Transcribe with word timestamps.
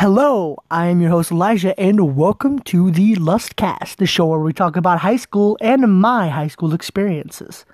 Hello, 0.00 0.58
I 0.70 0.88
am 0.88 1.00
your 1.00 1.08
host 1.08 1.30
Elijah, 1.30 1.78
and 1.80 2.14
welcome 2.18 2.58
to 2.64 2.90
the 2.90 3.14
Lustcast, 3.14 3.96
the 3.96 4.04
show 4.04 4.26
where 4.26 4.38
we 4.38 4.52
talk 4.52 4.76
about 4.76 4.98
high 4.98 5.16
school 5.16 5.56
and 5.58 5.90
my 5.90 6.28
high 6.28 6.48
school 6.48 6.74
experiences. 6.74 7.64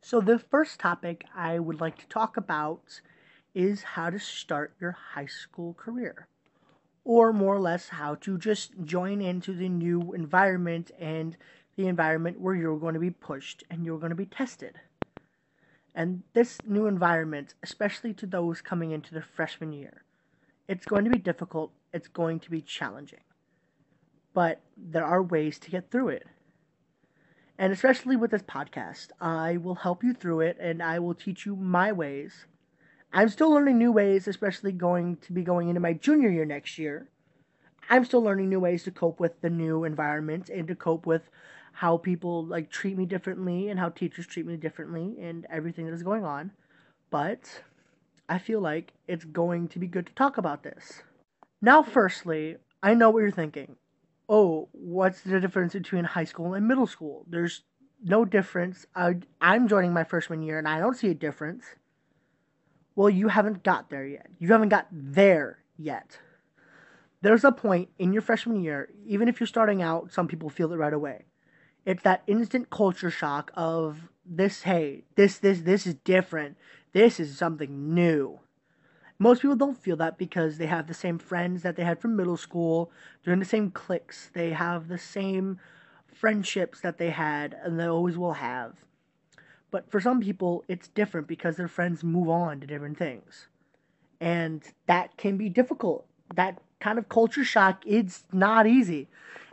So, 0.00 0.22
the 0.22 0.38
first 0.38 0.80
topic 0.80 1.26
I 1.36 1.58
would 1.58 1.82
like 1.82 1.98
to 1.98 2.06
talk 2.06 2.38
about 2.38 3.02
is 3.54 3.82
how 3.82 4.08
to 4.08 4.18
start 4.18 4.72
your 4.80 4.92
high 4.92 5.26
school 5.26 5.74
career, 5.74 6.26
or 7.04 7.34
more 7.34 7.54
or 7.54 7.60
less, 7.60 7.90
how 7.90 8.14
to 8.22 8.38
just 8.38 8.72
join 8.82 9.20
into 9.20 9.52
the 9.52 9.68
new 9.68 10.14
environment 10.14 10.90
and 10.98 11.36
the 11.76 11.86
environment 11.86 12.40
where 12.40 12.54
you're 12.54 12.78
going 12.78 12.94
to 12.94 12.98
be 12.98 13.10
pushed 13.10 13.62
and 13.68 13.84
you're 13.84 13.98
going 13.98 14.08
to 14.08 14.16
be 14.16 14.24
tested. 14.24 14.80
And 15.94 16.22
this 16.32 16.56
new 16.66 16.86
environment, 16.86 17.52
especially 17.62 18.14
to 18.14 18.26
those 18.26 18.62
coming 18.62 18.92
into 18.92 19.12
their 19.12 19.26
freshman 19.36 19.74
year, 19.74 20.04
it's 20.72 20.86
going 20.86 21.04
to 21.04 21.10
be 21.10 21.18
difficult, 21.18 21.70
it's 21.92 22.08
going 22.08 22.40
to 22.40 22.50
be 22.50 22.62
challenging. 22.62 23.20
But 24.32 24.62
there 24.74 25.04
are 25.04 25.22
ways 25.22 25.58
to 25.58 25.70
get 25.70 25.90
through 25.90 26.08
it. 26.08 26.26
And 27.58 27.74
especially 27.74 28.16
with 28.16 28.30
this 28.30 28.42
podcast, 28.42 29.08
I 29.20 29.58
will 29.58 29.74
help 29.74 30.02
you 30.02 30.14
through 30.14 30.40
it 30.40 30.56
and 30.58 30.82
I 30.82 30.98
will 30.98 31.14
teach 31.14 31.44
you 31.44 31.54
my 31.56 31.92
ways. 31.92 32.46
I'm 33.12 33.28
still 33.28 33.50
learning 33.50 33.76
new 33.76 33.92
ways, 33.92 34.26
especially 34.26 34.72
going 34.72 35.16
to 35.18 35.32
be 35.34 35.42
going 35.42 35.68
into 35.68 35.82
my 35.82 35.92
junior 35.92 36.30
year 36.30 36.46
next 36.46 36.78
year. 36.78 37.10
I'm 37.90 38.06
still 38.06 38.22
learning 38.22 38.48
new 38.48 38.60
ways 38.60 38.82
to 38.84 38.90
cope 38.90 39.20
with 39.20 39.42
the 39.42 39.50
new 39.50 39.84
environment 39.84 40.48
and 40.48 40.66
to 40.68 40.74
cope 40.74 41.04
with 41.04 41.28
how 41.72 41.98
people 41.98 42.46
like 42.46 42.70
treat 42.70 42.96
me 42.96 43.04
differently 43.04 43.68
and 43.68 43.78
how 43.78 43.90
teachers 43.90 44.26
treat 44.26 44.46
me 44.46 44.56
differently 44.56 45.18
and 45.20 45.46
everything 45.50 45.84
that 45.84 45.92
is 45.92 46.02
going 46.02 46.24
on. 46.24 46.52
But 47.10 47.62
I 48.32 48.38
feel 48.38 48.60
like 48.60 48.94
it's 49.06 49.26
going 49.26 49.68
to 49.68 49.78
be 49.78 49.86
good 49.86 50.06
to 50.06 50.14
talk 50.14 50.38
about 50.38 50.62
this. 50.62 51.02
Now, 51.60 51.82
firstly, 51.82 52.56
I 52.82 52.94
know 52.94 53.10
what 53.10 53.20
you're 53.20 53.30
thinking. 53.30 53.76
Oh, 54.26 54.70
what's 54.72 55.20
the 55.20 55.38
difference 55.38 55.74
between 55.74 56.04
high 56.04 56.24
school 56.24 56.54
and 56.54 56.66
middle 56.66 56.86
school? 56.86 57.26
There's 57.28 57.62
no 58.02 58.24
difference. 58.24 58.86
I, 58.96 59.16
I'm 59.42 59.68
joining 59.68 59.92
my 59.92 60.04
freshman 60.04 60.42
year 60.42 60.58
and 60.58 60.66
I 60.66 60.80
don't 60.80 60.96
see 60.96 61.10
a 61.10 61.14
difference. 61.14 61.64
Well, 62.96 63.10
you 63.10 63.28
haven't 63.28 63.64
got 63.64 63.90
there 63.90 64.06
yet. 64.06 64.28
You 64.38 64.48
haven't 64.48 64.70
got 64.70 64.86
there 64.90 65.58
yet. 65.76 66.18
There's 67.20 67.44
a 67.44 67.52
point 67.52 67.90
in 67.98 68.14
your 68.14 68.22
freshman 68.22 68.62
year, 68.62 68.88
even 69.06 69.28
if 69.28 69.40
you're 69.40 69.46
starting 69.46 69.82
out, 69.82 70.10
some 70.10 70.26
people 70.26 70.48
feel 70.48 70.72
it 70.72 70.76
right 70.76 70.94
away. 70.94 71.26
It's 71.84 72.02
that 72.04 72.22
instant 72.26 72.70
culture 72.70 73.10
shock 73.10 73.50
of 73.54 73.98
this, 74.24 74.62
hey, 74.62 75.04
this, 75.16 75.36
this, 75.36 75.60
this 75.60 75.86
is 75.86 75.94
different. 75.96 76.56
This 76.92 77.18
is 77.18 77.38
something 77.38 77.94
new. 77.94 78.40
Most 79.18 79.42
people 79.42 79.56
don't 79.56 79.78
feel 79.78 79.96
that 79.96 80.18
because 80.18 80.58
they 80.58 80.66
have 80.66 80.88
the 80.88 80.94
same 80.94 81.18
friends 81.18 81.62
that 81.62 81.76
they 81.76 81.84
had 81.84 82.00
from 82.00 82.16
middle 82.16 82.36
school. 82.36 82.90
They're 83.22 83.32
in 83.32 83.38
the 83.38 83.44
same 83.44 83.70
cliques. 83.70 84.30
They 84.34 84.50
have 84.50 84.88
the 84.88 84.98
same 84.98 85.58
friendships 86.06 86.80
that 86.80 86.98
they 86.98 87.10
had 87.10 87.56
and 87.62 87.78
they 87.78 87.86
always 87.86 88.18
will 88.18 88.34
have. 88.34 88.74
But 89.70 89.90
for 89.90 90.00
some 90.00 90.20
people, 90.20 90.64
it's 90.68 90.88
different 90.88 91.26
because 91.26 91.56
their 91.56 91.68
friends 91.68 92.04
move 92.04 92.28
on 92.28 92.60
to 92.60 92.66
different 92.66 92.98
things. 92.98 93.48
And 94.20 94.62
that 94.86 95.16
can 95.16 95.36
be 95.36 95.48
difficult. 95.48 96.06
That 96.34 96.60
kind 96.78 96.98
of 96.98 97.08
culture 97.08 97.44
shock, 97.44 97.82
it's 97.86 98.24
not 98.32 98.66
easy. 98.66 99.08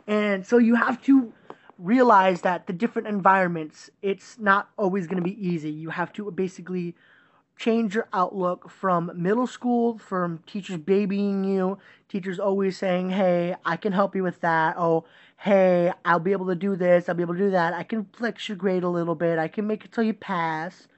And 0.06 0.46
so 0.46 0.58
you 0.58 0.74
have 0.74 1.02
to 1.04 1.32
realize 1.78 2.42
that 2.42 2.66
the 2.66 2.72
different 2.72 3.08
environments, 3.08 3.88
it's 4.02 4.38
not 4.38 4.68
always 4.76 5.06
going 5.06 5.16
to 5.16 5.22
be 5.22 5.48
easy. 5.48 5.70
You 5.70 5.90
have 5.90 6.12
to 6.14 6.30
basically 6.30 6.94
change 7.60 7.94
your 7.94 8.08
outlook 8.14 8.70
from 8.70 9.12
middle 9.14 9.46
school, 9.46 9.98
from 9.98 10.42
teachers 10.46 10.78
babying 10.78 11.44
you, 11.44 11.76
teachers 12.08 12.40
always 12.40 12.78
saying, 12.78 13.10
hey, 13.10 13.54
I 13.66 13.76
can 13.76 13.92
help 13.92 14.16
you 14.16 14.22
with 14.22 14.40
that. 14.40 14.76
Oh, 14.78 15.04
hey, 15.36 15.92
I'll 16.02 16.20
be 16.20 16.32
able 16.32 16.46
to 16.46 16.54
do 16.54 16.74
this, 16.74 17.06
I'll 17.06 17.14
be 17.14 17.22
able 17.22 17.34
to 17.34 17.40
do 17.40 17.50
that. 17.50 17.74
I 17.74 17.82
can 17.82 18.06
flex 18.16 18.48
your 18.48 18.56
grade 18.56 18.82
a 18.82 18.88
little 18.88 19.14
bit, 19.14 19.38
I 19.38 19.46
can 19.46 19.66
make 19.66 19.84
it 19.84 19.94
so 19.94 20.00
you 20.00 20.14
pass. 20.14 20.88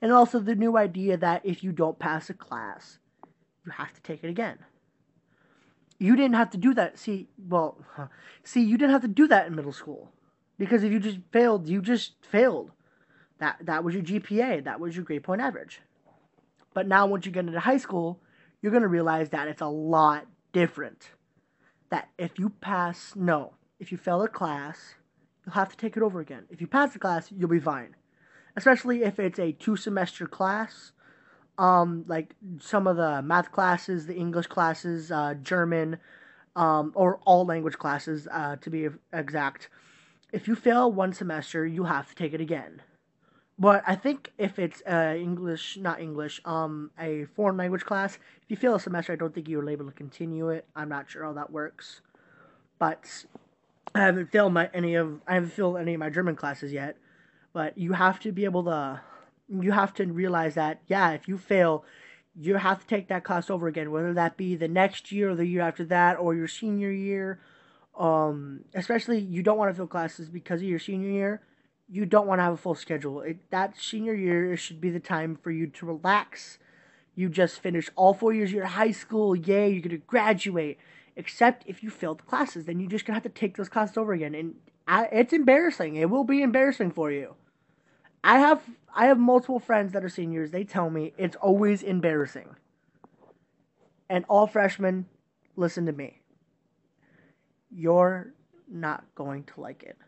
And 0.00 0.10
also 0.10 0.38
the 0.38 0.54
new 0.54 0.78
idea 0.78 1.18
that 1.18 1.44
if 1.44 1.62
you 1.62 1.72
don't 1.72 1.98
pass 1.98 2.30
a 2.30 2.34
class, 2.34 2.98
you 3.66 3.72
have 3.72 3.92
to 3.92 4.00
take 4.00 4.24
it 4.24 4.30
again. 4.30 4.58
You 5.98 6.16
didn't 6.16 6.36
have 6.36 6.50
to 6.50 6.58
do 6.58 6.72
that. 6.72 6.98
See, 6.98 7.28
well, 7.48 7.84
see, 8.44 8.62
you 8.62 8.78
didn't 8.78 8.92
have 8.92 9.02
to 9.02 9.08
do 9.08 9.26
that 9.28 9.46
in 9.46 9.54
middle 9.54 9.72
school. 9.72 10.10
Because 10.58 10.84
if 10.84 10.90
you 10.90 11.00
just 11.00 11.18
failed, 11.32 11.68
you 11.68 11.82
just 11.82 12.14
failed. 12.24 12.70
That 13.38 13.58
that 13.62 13.84
was 13.84 13.94
your 13.94 14.02
GPA, 14.02 14.64
that 14.64 14.80
was 14.80 14.96
your 14.96 15.04
grade 15.04 15.22
point 15.22 15.40
average. 15.40 15.80
But 16.78 16.86
now, 16.86 17.08
once 17.08 17.26
you 17.26 17.32
get 17.32 17.44
into 17.44 17.58
high 17.58 17.78
school, 17.78 18.20
you're 18.62 18.70
going 18.70 18.84
to 18.84 18.88
realize 18.88 19.30
that 19.30 19.48
it's 19.48 19.62
a 19.62 19.66
lot 19.66 20.28
different. 20.52 21.10
That 21.90 22.08
if 22.16 22.38
you 22.38 22.50
pass, 22.50 23.16
no, 23.16 23.54
if 23.80 23.90
you 23.90 23.98
fail 23.98 24.22
a 24.22 24.28
class, 24.28 24.94
you'll 25.44 25.54
have 25.54 25.70
to 25.70 25.76
take 25.76 25.96
it 25.96 26.04
over 26.04 26.20
again. 26.20 26.44
If 26.50 26.60
you 26.60 26.68
pass 26.68 26.92
the 26.92 27.00
class, 27.00 27.32
you'll 27.36 27.48
be 27.48 27.58
fine. 27.58 27.96
Especially 28.54 29.02
if 29.02 29.18
it's 29.18 29.40
a 29.40 29.50
two 29.50 29.74
semester 29.74 30.28
class, 30.28 30.92
um, 31.58 32.04
like 32.06 32.36
some 32.60 32.86
of 32.86 32.96
the 32.96 33.22
math 33.22 33.50
classes, 33.50 34.06
the 34.06 34.14
English 34.14 34.46
classes, 34.46 35.10
uh, 35.10 35.34
German, 35.42 35.98
um, 36.54 36.92
or 36.94 37.18
all 37.24 37.44
language 37.44 37.76
classes, 37.76 38.28
uh, 38.30 38.54
to 38.60 38.70
be 38.70 38.86
exact. 39.12 39.68
If 40.32 40.46
you 40.46 40.54
fail 40.54 40.92
one 40.92 41.12
semester, 41.12 41.66
you 41.66 41.82
have 41.82 42.08
to 42.08 42.14
take 42.14 42.34
it 42.34 42.40
again. 42.40 42.82
But 43.58 43.82
I 43.86 43.96
think 43.96 44.32
if 44.38 44.58
it's 44.58 44.82
uh, 44.86 45.16
English, 45.18 45.78
not 45.78 46.00
English, 46.00 46.40
um, 46.44 46.92
a 46.98 47.24
foreign 47.34 47.56
language 47.56 47.84
class, 47.84 48.18
if 48.42 48.50
you 48.50 48.56
fail 48.56 48.76
a 48.76 48.80
semester, 48.80 49.12
I 49.12 49.16
don't 49.16 49.34
think 49.34 49.48
you're 49.48 49.68
able 49.68 49.86
to 49.86 49.92
continue 49.92 50.48
it. 50.50 50.64
I'm 50.76 50.88
not 50.88 51.10
sure 51.10 51.24
how 51.24 51.32
that 51.32 51.50
works, 51.50 52.00
but 52.78 53.24
I 53.96 54.00
haven't 54.00 54.30
failed 54.30 54.52
my 54.52 54.70
any 54.72 54.94
of 54.94 55.20
I 55.26 55.34
haven't 55.34 55.50
failed 55.50 55.76
any 55.76 55.94
of 55.94 55.98
my 55.98 56.08
German 56.08 56.36
classes 56.36 56.72
yet. 56.72 56.98
But 57.52 57.76
you 57.76 57.94
have 57.94 58.20
to 58.20 58.30
be 58.30 58.44
able 58.44 58.62
to, 58.64 59.00
you 59.48 59.72
have 59.72 59.92
to 59.94 60.04
realize 60.06 60.54
that 60.54 60.80
yeah, 60.86 61.10
if 61.10 61.26
you 61.26 61.36
fail, 61.36 61.84
you 62.36 62.54
have 62.54 62.80
to 62.80 62.86
take 62.86 63.08
that 63.08 63.24
class 63.24 63.50
over 63.50 63.66
again, 63.66 63.90
whether 63.90 64.14
that 64.14 64.36
be 64.36 64.54
the 64.54 64.68
next 64.68 65.10
year 65.10 65.30
or 65.30 65.34
the 65.34 65.46
year 65.46 65.62
after 65.62 65.84
that 65.86 66.14
or 66.14 66.32
your 66.34 66.48
senior 66.48 66.92
year. 66.92 67.40
Um, 67.98 68.60
especially 68.74 69.18
you 69.18 69.42
don't 69.42 69.58
want 69.58 69.72
to 69.72 69.74
fail 69.74 69.88
classes 69.88 70.28
because 70.28 70.60
of 70.60 70.68
your 70.68 70.78
senior 70.78 71.10
year 71.10 71.42
you 71.88 72.04
don't 72.04 72.26
want 72.26 72.38
to 72.38 72.42
have 72.42 72.54
a 72.54 72.58
full 72.58 72.74
schedule. 72.74 73.22
It, 73.22 73.50
that 73.50 73.78
senior 73.78 74.14
year 74.14 74.56
should 74.56 74.80
be 74.80 74.90
the 74.90 75.00
time 75.00 75.36
for 75.36 75.50
you 75.50 75.66
to 75.66 75.86
relax. 75.86 76.58
You 77.14 77.28
just 77.28 77.60
finished 77.60 77.90
all 77.96 78.14
four 78.14 78.32
years 78.32 78.50
of 78.50 78.54
your 78.54 78.66
high 78.66 78.90
school. 78.90 79.34
Yay, 79.34 79.70
you're 79.70 79.80
going 79.80 79.90
to 79.90 79.96
graduate. 79.98 80.78
Except 81.16 81.64
if 81.66 81.82
you 81.82 81.90
failed 81.90 82.26
classes, 82.26 82.66
then 82.66 82.78
you're 82.78 82.90
just 82.90 83.04
going 83.04 83.18
to 83.18 83.22
have 83.22 83.34
to 83.34 83.40
take 83.40 83.56
those 83.56 83.68
classes 83.68 83.96
over 83.96 84.12
again. 84.12 84.34
And 84.34 84.54
it's 85.12 85.32
embarrassing. 85.32 85.96
It 85.96 86.10
will 86.10 86.24
be 86.24 86.42
embarrassing 86.42 86.92
for 86.92 87.10
you. 87.10 87.34
I 88.22 88.38
have 88.38 88.62
I 88.94 89.06
have 89.06 89.18
multiple 89.18 89.58
friends 89.58 89.92
that 89.92 90.04
are 90.04 90.08
seniors. 90.08 90.50
They 90.50 90.64
tell 90.64 90.90
me 90.90 91.12
it's 91.16 91.36
always 91.36 91.82
embarrassing. 91.82 92.56
And 94.10 94.24
all 94.28 94.46
freshmen, 94.46 95.06
listen 95.56 95.86
to 95.86 95.92
me. 95.92 96.20
You're 97.70 98.32
not 98.68 99.04
going 99.14 99.44
to 99.44 99.60
like 99.60 99.82
it. 99.82 99.98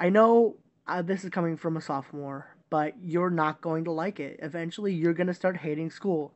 I 0.00 0.10
know 0.10 0.56
uh, 0.88 1.02
this 1.02 1.24
is 1.24 1.30
coming 1.30 1.56
from 1.56 1.76
a 1.76 1.80
sophomore, 1.80 2.48
but 2.70 2.94
you're 3.02 3.30
not 3.30 3.60
going 3.60 3.84
to 3.84 3.92
like 3.92 4.18
it. 4.18 4.40
Eventually, 4.42 4.92
you're 4.92 5.14
going 5.14 5.26
to 5.26 5.34
start 5.34 5.58
hating 5.58 5.90
school. 5.90 6.32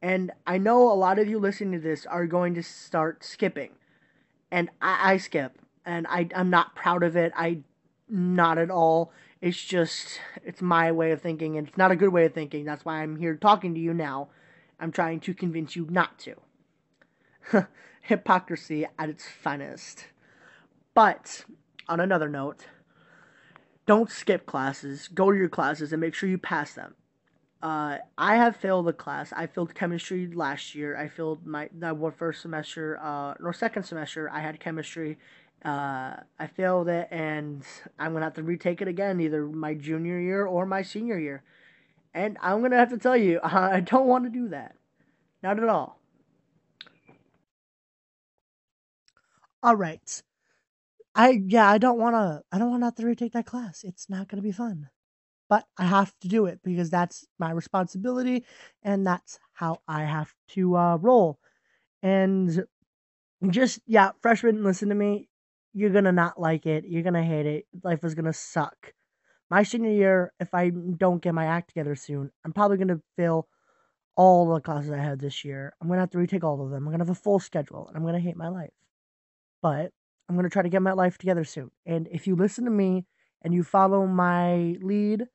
And 0.00 0.32
I 0.46 0.58
know 0.58 0.90
a 0.90 0.94
lot 0.94 1.18
of 1.18 1.28
you 1.28 1.38
listening 1.38 1.72
to 1.72 1.78
this 1.78 2.06
are 2.06 2.26
going 2.26 2.54
to 2.54 2.62
start 2.62 3.24
skipping. 3.24 3.70
And 4.50 4.70
I, 4.80 5.12
I 5.12 5.16
skip. 5.16 5.58
And 5.84 6.06
I, 6.08 6.28
I'm 6.34 6.50
not 6.50 6.74
proud 6.74 7.02
of 7.02 7.16
it. 7.16 7.32
I, 7.36 7.58
not 8.08 8.58
at 8.58 8.70
all. 8.70 9.12
It's 9.40 9.62
just, 9.62 10.20
it's 10.44 10.62
my 10.62 10.92
way 10.92 11.10
of 11.10 11.20
thinking. 11.20 11.56
And 11.56 11.68
it's 11.68 11.76
not 11.76 11.90
a 11.90 11.96
good 11.96 12.10
way 12.10 12.24
of 12.24 12.34
thinking. 12.34 12.64
That's 12.64 12.84
why 12.84 13.02
I'm 13.02 13.16
here 13.16 13.36
talking 13.36 13.74
to 13.74 13.80
you 13.80 13.94
now. 13.94 14.28
I'm 14.80 14.92
trying 14.92 15.20
to 15.20 15.34
convince 15.34 15.76
you 15.76 15.86
not 15.90 16.18
to. 16.20 17.66
Hypocrisy 18.02 18.86
at 18.98 19.08
its 19.08 19.26
finest. 19.28 20.06
But, 20.94 21.44
on 21.88 22.00
another 22.00 22.28
note, 22.28 22.66
don't 23.86 24.10
skip 24.10 24.46
classes. 24.46 25.08
Go 25.08 25.30
to 25.30 25.36
your 25.36 25.48
classes 25.48 25.92
and 25.92 26.00
make 26.00 26.14
sure 26.14 26.28
you 26.28 26.38
pass 26.38 26.74
them. 26.74 26.94
Uh, 27.62 27.98
I 28.18 28.36
have 28.36 28.56
failed 28.56 28.88
a 28.88 28.92
class. 28.92 29.32
I 29.34 29.46
failed 29.46 29.74
chemistry 29.74 30.26
last 30.26 30.74
year. 30.74 30.96
I 30.96 31.08
failed 31.08 31.46
my 31.46 31.68
that 31.78 31.96
one 31.96 32.12
first 32.12 32.42
semester, 32.42 32.98
uh, 33.00 33.34
or 33.40 33.52
second 33.52 33.84
semester. 33.84 34.28
I 34.30 34.40
had 34.40 34.58
chemistry. 34.58 35.16
Uh, 35.64 36.16
I 36.40 36.46
failed 36.56 36.88
it, 36.88 37.06
and 37.12 37.62
I'm 38.00 38.12
gonna 38.12 38.24
have 38.24 38.34
to 38.34 38.42
retake 38.42 38.82
it 38.82 38.88
again, 38.88 39.20
either 39.20 39.46
my 39.46 39.74
junior 39.74 40.18
year 40.18 40.44
or 40.44 40.66
my 40.66 40.82
senior 40.82 41.18
year. 41.18 41.44
And 42.14 42.36
I'm 42.42 42.62
gonna 42.62 42.76
have 42.76 42.90
to 42.90 42.98
tell 42.98 43.16
you, 43.16 43.38
I 43.44 43.80
don't 43.80 44.06
want 44.06 44.24
to 44.24 44.30
do 44.30 44.48
that. 44.48 44.74
Not 45.42 45.62
at 45.62 45.68
all. 45.68 46.00
All 49.62 49.76
right. 49.76 50.22
I 51.14 51.42
yeah, 51.46 51.68
I 51.70 51.78
don't 51.78 51.98
wanna 51.98 52.42
I 52.52 52.58
don't 52.58 52.70
wanna 52.70 52.86
have 52.86 52.94
to 52.96 53.06
retake 53.06 53.32
that 53.32 53.46
class. 53.46 53.82
It's 53.84 54.08
not 54.10 54.28
gonna 54.28 54.42
be 54.42 54.52
fun. 54.52 54.88
but 55.48 55.66
I 55.78 55.84
have 55.86 56.14
to 56.22 56.28
do 56.28 56.46
it 56.46 56.60
because 56.64 56.90
that's 56.90 57.26
my 57.38 57.52
responsibility 57.52 58.46
and 58.82 59.06
that's 59.06 59.38
how 59.54 59.80
I 59.88 60.04
have 60.04 60.34
to 60.50 60.76
uh, 60.76 60.96
roll. 60.98 61.38
And 62.02 62.64
just, 63.50 63.80
yeah, 63.86 64.12
freshmen, 64.22 64.64
listen 64.64 64.88
to 64.90 64.94
me. 64.96 65.28
You're 65.74 65.90
going 65.90 66.04
to 66.04 66.12
not 66.12 66.40
like 66.40 66.66
it. 66.66 66.84
You're 66.86 67.02
going 67.02 67.14
to 67.14 67.22
hate 67.22 67.46
it. 67.46 67.66
Life 67.84 68.04
is 68.04 68.14
going 68.14 68.26
to 68.26 68.32
suck. 68.34 68.94
My 69.50 69.62
senior 69.64 69.90
year, 69.92 70.32
if 70.40 70.54
I 70.54 70.70
don't 70.70 71.22
get 71.22 71.34
my 71.34 71.46
act 71.46 71.68
together 71.70 71.96
soon, 71.96 72.30
I'm 72.44 72.52
probably 72.52 72.78
going 72.78 72.88
to 72.88 73.02
fail 73.16 73.48
all 74.16 74.52
the 74.54 74.60
classes 74.60 74.90
I 74.92 74.98
had 74.98 75.20
this 75.20 75.44
year. 75.44 75.74
I'm 75.80 75.88
going 75.88 75.98
to 75.98 76.02
have 76.02 76.10
to 76.10 76.18
retake 76.18 76.44
all 76.44 76.62
of 76.64 76.70
them. 76.70 76.78
I'm 76.84 76.92
going 76.92 77.00
to 77.00 77.06
have 77.06 77.10
a 77.16 77.20
full 77.20 77.40
schedule 77.40 77.88
and 77.88 77.96
I'm 77.96 78.02
going 78.02 78.14
to 78.14 78.20
hate 78.20 78.36
my 78.36 78.48
life. 78.48 78.72
But 79.62 79.92
I'm 80.28 80.36
going 80.36 80.44
to 80.44 80.50
try 80.50 80.62
to 80.62 80.68
get 80.68 80.82
my 80.82 80.92
life 80.92 81.18
together 81.18 81.44
soon. 81.44 81.70
And 81.86 82.08
if 82.10 82.26
you 82.26 82.36
listen 82.36 82.64
to 82.64 82.70
me 82.70 83.04
and 83.42 83.52
you 83.52 83.62
follow 83.62 84.06
my 84.06 84.76
lead, 84.80 85.26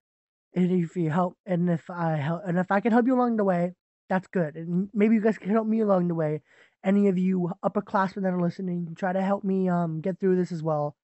and 0.56 0.72
if 0.72 0.96
you 0.96 1.10
help, 1.10 1.38
and 1.46 1.70
if 1.70 1.90
I 1.90 2.16
help, 2.16 2.42
and 2.48 2.58
if 2.58 2.72
I 2.72 2.80
can 2.80 2.92
help 2.92 3.06
you 3.06 3.16
along 3.16 3.38
the 3.38 3.44
way, 3.44 3.74
that's 4.10 4.28
good. 4.28 4.56
And 4.56 4.90
maybe 4.94 5.16
you 5.16 5.22
guys 5.22 5.38
can 5.38 5.52
help 5.52 5.68
me 5.68 5.82
along 5.82 6.08
the 6.08 6.16
way. 6.16 6.42
Any 6.84 7.10
of 7.10 7.18
you 7.18 7.52
upperclassmen 7.64 8.24
that 8.24 8.34
are 8.34 8.42
listening, 8.42 8.96
try 8.98 9.14
to 9.14 9.22
help 9.22 9.44
me 9.44 9.70
um 9.70 10.02
get 10.02 10.20
through 10.20 10.38
this 10.38 10.52
as 10.52 10.64
well. 10.64 10.96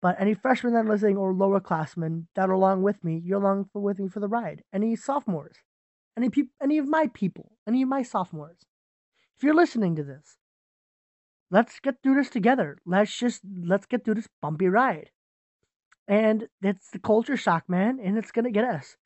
But 0.00 0.16
any 0.20 0.34
freshmen 0.34 0.72
that 0.72 0.84
are 0.84 0.88
listening 0.88 1.16
or 1.16 1.32
lower 1.32 1.60
classmen 1.60 2.28
that 2.34 2.48
are 2.48 2.52
along 2.52 2.82
with 2.82 3.04
me, 3.04 3.22
you're 3.24 3.40
along 3.40 3.70
for, 3.72 3.80
with 3.80 3.98
me 3.98 4.08
for 4.08 4.20
the 4.20 4.28
ride. 4.28 4.62
Any 4.72 4.96
sophomores, 4.96 5.56
any 6.16 6.28
people, 6.28 6.52
any 6.60 6.78
of 6.78 6.88
my 6.88 7.08
people, 7.12 7.52
any 7.68 7.82
of 7.82 7.88
my 7.88 8.02
sophomores, 8.02 8.58
if 9.36 9.44
you're 9.44 9.54
listening 9.54 9.94
to 9.96 10.04
this, 10.04 10.38
let's 11.52 11.78
get 11.80 12.02
through 12.02 12.16
this 12.16 12.30
together. 12.30 12.78
Let's 12.84 13.16
just 13.16 13.42
let's 13.62 13.86
get 13.86 14.04
through 14.04 14.14
this 14.14 14.28
bumpy 14.40 14.68
ride. 14.68 15.10
And 16.08 16.48
it's 16.62 16.90
the 16.90 16.98
culture 16.98 17.36
shock, 17.36 17.68
man, 17.68 18.00
and 18.02 18.18
it's 18.18 18.32
gonna 18.32 18.50
get 18.50 18.64
us. 18.64 18.96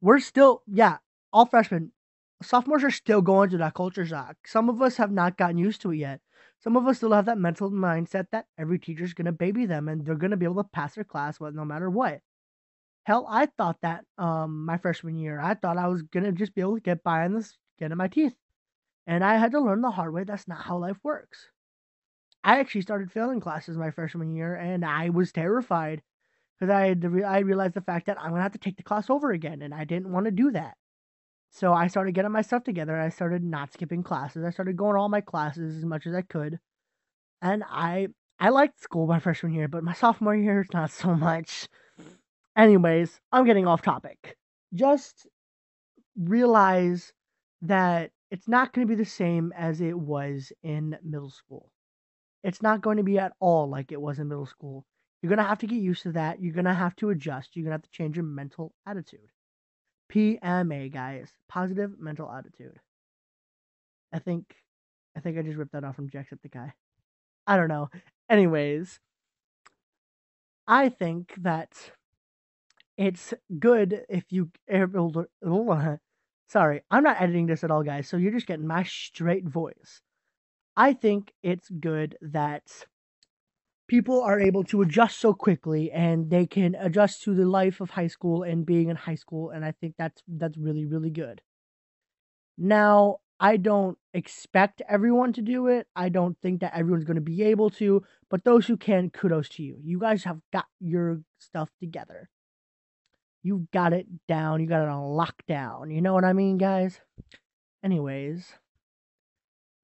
We're 0.00 0.20
still, 0.20 0.62
yeah, 0.68 0.98
all 1.32 1.46
freshmen, 1.46 1.90
sophomores 2.42 2.84
are 2.84 2.90
still 2.90 3.22
going 3.22 3.50
through 3.50 3.58
that 3.58 3.74
culture 3.74 4.06
shock. 4.06 4.36
Some 4.46 4.68
of 4.68 4.80
us 4.80 4.98
have 4.98 5.10
not 5.10 5.36
gotten 5.36 5.58
used 5.58 5.80
to 5.82 5.90
it 5.90 5.96
yet. 5.96 6.20
Some 6.60 6.76
of 6.76 6.86
us 6.86 6.98
still 6.98 7.12
have 7.12 7.24
that 7.24 7.38
mental 7.38 7.70
mindset 7.70 8.26
that 8.30 8.46
every 8.56 8.78
teacher's 8.78 9.14
gonna 9.14 9.32
baby 9.32 9.66
them 9.66 9.88
and 9.88 10.04
they're 10.04 10.14
gonna 10.14 10.36
be 10.36 10.44
able 10.44 10.62
to 10.62 10.68
pass 10.68 10.94
their 10.94 11.04
class 11.04 11.40
no 11.40 11.64
matter 11.64 11.90
what. 11.90 12.20
Hell, 13.04 13.26
I 13.28 13.46
thought 13.46 13.78
that 13.80 14.04
um 14.18 14.66
my 14.66 14.76
freshman 14.76 15.16
year. 15.16 15.40
I 15.40 15.54
thought 15.54 15.78
I 15.78 15.88
was 15.88 16.02
gonna 16.02 16.32
just 16.32 16.54
be 16.54 16.60
able 16.60 16.74
to 16.76 16.80
get 16.82 17.02
by 17.02 17.24
on 17.24 17.32
the 17.32 17.42
skin 17.42 17.92
of 17.92 17.98
my 17.98 18.08
teeth. 18.08 18.36
And 19.06 19.24
I 19.24 19.38
had 19.38 19.52
to 19.52 19.60
learn 19.60 19.80
the 19.80 19.90
hard 19.90 20.12
way 20.12 20.24
that's 20.24 20.46
not 20.46 20.64
how 20.64 20.76
life 20.76 20.98
works. 21.02 21.48
I 22.44 22.60
actually 22.60 22.82
started 22.82 23.12
failing 23.12 23.40
classes 23.40 23.76
my 23.76 23.90
freshman 23.90 24.34
year, 24.34 24.54
and 24.54 24.84
I 24.84 25.10
was 25.10 25.32
terrified 25.32 26.02
because 26.58 26.72
I 26.72 26.88
had 26.88 27.04
re- 27.04 27.24
I 27.24 27.40
realized 27.40 27.74
the 27.74 27.80
fact 27.80 28.06
that 28.06 28.20
I'm 28.20 28.30
gonna 28.30 28.42
have 28.42 28.52
to 28.52 28.58
take 28.58 28.76
the 28.76 28.82
class 28.82 29.10
over 29.10 29.32
again, 29.32 29.62
and 29.62 29.74
I 29.74 29.84
didn't 29.84 30.12
want 30.12 30.26
to 30.26 30.32
do 30.32 30.50
that. 30.52 30.76
So 31.50 31.72
I 31.72 31.86
started 31.88 32.14
getting 32.14 32.32
my 32.32 32.42
stuff 32.42 32.64
together. 32.64 32.96
I 32.98 33.08
started 33.08 33.42
not 33.42 33.72
skipping 33.72 34.02
classes. 34.02 34.44
I 34.44 34.50
started 34.50 34.76
going 34.76 34.96
all 34.96 35.08
my 35.08 35.20
classes 35.20 35.76
as 35.76 35.84
much 35.84 36.06
as 36.06 36.14
I 36.14 36.22
could, 36.22 36.58
and 37.42 37.64
I 37.68 38.08
I 38.40 38.50
liked 38.50 38.80
school 38.80 39.06
my 39.06 39.18
freshman 39.20 39.52
year, 39.52 39.68
but 39.68 39.84
my 39.84 39.94
sophomore 39.94 40.36
year 40.36 40.66
not 40.72 40.90
so 40.90 41.14
much. 41.14 41.68
Anyways, 42.56 43.20
I'm 43.32 43.44
getting 43.44 43.66
off 43.66 43.82
topic. 43.82 44.36
Just 44.74 45.26
realize 46.16 47.12
that 47.62 48.10
it's 48.30 48.48
not 48.48 48.72
going 48.72 48.86
to 48.86 48.90
be 48.90 49.00
the 49.00 49.08
same 49.08 49.52
as 49.56 49.80
it 49.80 49.98
was 49.98 50.52
in 50.62 50.96
middle 51.02 51.30
school. 51.30 51.70
It's 52.42 52.62
not 52.62 52.80
going 52.80 52.98
to 52.98 53.02
be 53.02 53.18
at 53.18 53.32
all 53.40 53.68
like 53.68 53.92
it 53.92 54.00
was 54.00 54.18
in 54.18 54.28
middle 54.28 54.46
school. 54.46 54.84
You're 55.22 55.30
going 55.30 55.38
to 55.38 55.44
have 55.44 55.58
to 55.58 55.66
get 55.66 55.80
used 55.80 56.04
to 56.04 56.12
that. 56.12 56.40
You're 56.40 56.54
going 56.54 56.64
to 56.64 56.74
have 56.74 56.94
to 56.96 57.10
adjust. 57.10 57.56
You're 57.56 57.64
going 57.64 57.70
to 57.70 57.74
have 57.74 57.82
to 57.82 57.90
change 57.90 58.16
your 58.16 58.24
mental 58.24 58.72
attitude. 58.86 59.30
PMA, 60.12 60.92
guys. 60.92 61.30
Positive 61.48 61.98
mental 61.98 62.30
attitude. 62.30 62.78
I 64.12 64.18
think 64.20 64.54
I 65.16 65.20
think 65.20 65.36
I 65.36 65.42
just 65.42 65.56
ripped 65.56 65.72
that 65.72 65.84
off 65.84 65.96
from 65.96 66.08
Jacksepticeye. 66.08 66.72
I 67.46 67.56
don't 67.56 67.68
know. 67.68 67.90
Anyways, 68.30 69.00
I 70.66 70.88
think 70.90 71.34
that 71.38 71.92
it's 72.96 73.34
good 73.58 74.04
if 74.08 74.24
you 74.30 74.50
sorry, 76.48 76.82
I'm 76.90 77.02
not 77.02 77.20
editing 77.20 77.46
this 77.46 77.64
at 77.64 77.70
all, 77.70 77.82
guys. 77.82 78.08
So 78.08 78.16
you're 78.16 78.32
just 78.32 78.46
getting 78.46 78.66
my 78.66 78.84
straight 78.84 79.44
voice. 79.44 80.02
I 80.78 80.92
think 80.92 81.32
it's 81.42 81.68
good 81.70 82.16
that 82.22 82.86
people 83.88 84.22
are 84.22 84.38
able 84.38 84.62
to 84.62 84.82
adjust 84.82 85.18
so 85.18 85.34
quickly 85.34 85.90
and 85.90 86.30
they 86.30 86.46
can 86.46 86.76
adjust 86.76 87.24
to 87.24 87.34
the 87.34 87.44
life 87.44 87.80
of 87.80 87.90
high 87.90 88.06
school 88.06 88.44
and 88.44 88.64
being 88.64 88.88
in 88.88 88.94
high 88.94 89.16
school 89.16 89.50
and 89.50 89.64
I 89.64 89.72
think 89.72 89.94
that's 89.98 90.22
that's 90.28 90.56
really 90.56 90.86
really 90.86 91.10
good. 91.10 91.42
Now, 92.56 93.16
I 93.40 93.56
don't 93.56 93.98
expect 94.14 94.80
everyone 94.88 95.32
to 95.32 95.42
do 95.42 95.66
it. 95.66 95.88
I 95.96 96.10
don't 96.10 96.36
think 96.40 96.60
that 96.60 96.76
everyone's 96.76 97.04
going 97.04 97.16
to 97.16 97.20
be 97.20 97.42
able 97.42 97.70
to, 97.70 98.04
but 98.30 98.44
those 98.44 98.66
who 98.66 98.76
can, 98.76 99.10
kudos 99.10 99.48
to 99.50 99.64
you. 99.64 99.78
You 99.82 99.98
guys 99.98 100.24
have 100.24 100.40
got 100.52 100.66
your 100.80 101.22
stuff 101.38 101.70
together. 101.80 102.30
You 103.42 103.68
got 103.72 103.92
it 103.92 104.06
down. 104.26 104.60
You 104.60 104.66
got 104.66 104.82
it 104.82 104.88
on 104.88 105.16
lockdown. 105.16 105.94
You 105.94 106.02
know 106.02 106.14
what 106.14 106.24
I 106.24 106.32
mean, 106.32 106.58
guys? 106.58 107.00
Anyways, 107.84 108.54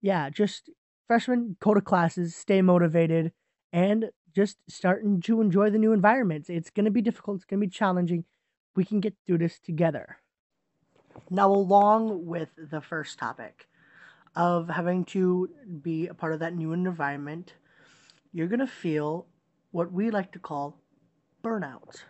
yeah, 0.03 0.31
just 0.31 0.69
freshmen 1.07 1.57
go 1.61 1.75
to 1.75 1.81
classes, 1.81 2.35
stay 2.35 2.63
motivated, 2.63 3.33
and 3.73 4.11
just 4.35 4.59
starting 4.69 5.21
to 5.23 5.41
enjoy 5.41 5.71
the 5.71 5.79
new 5.79 5.93
environments. 5.93 6.51
It's 6.51 6.71
going 6.71 6.85
to 6.85 6.91
be 6.91 7.03
difficult, 7.03 7.37
it's 7.37 7.45
going 7.45 7.61
to 7.61 7.67
be 7.67 7.71
challenging. 7.71 8.25
We 8.75 8.85
can 8.85 9.01
get 9.01 9.15
through 9.27 9.39
this 9.39 9.59
together. 9.61 10.19
Now, 11.31 11.51
along 11.51 12.27
with 12.27 12.51
the 12.57 12.81
first 12.81 13.19
topic 13.19 13.69
of 14.35 14.69
having 14.69 15.05
to 15.05 15.49
be 15.83 16.09
a 16.09 16.15
part 16.15 16.33
of 16.33 16.41
that 16.41 16.57
new 16.57 16.73
environment, 16.73 17.55
you're 18.33 18.49
going 18.49 18.61
to 18.61 18.67
feel 18.67 19.27
what 19.71 19.93
we 19.93 20.11
like 20.11 20.33
to 20.33 20.39
call 20.41 20.81
burnout. 21.43 22.03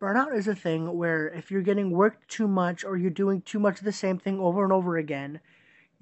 Burnout 0.00 0.36
is 0.36 0.48
a 0.48 0.54
thing 0.54 0.96
where 0.96 1.28
if 1.28 1.50
you're 1.50 1.62
getting 1.62 1.92
worked 1.92 2.28
too 2.28 2.48
much 2.48 2.84
or 2.84 2.96
you're 2.96 3.10
doing 3.10 3.40
too 3.40 3.60
much 3.60 3.78
of 3.78 3.84
the 3.84 3.92
same 3.92 4.18
thing 4.18 4.40
over 4.40 4.64
and 4.64 4.72
over 4.72 4.96
again, 4.96 5.40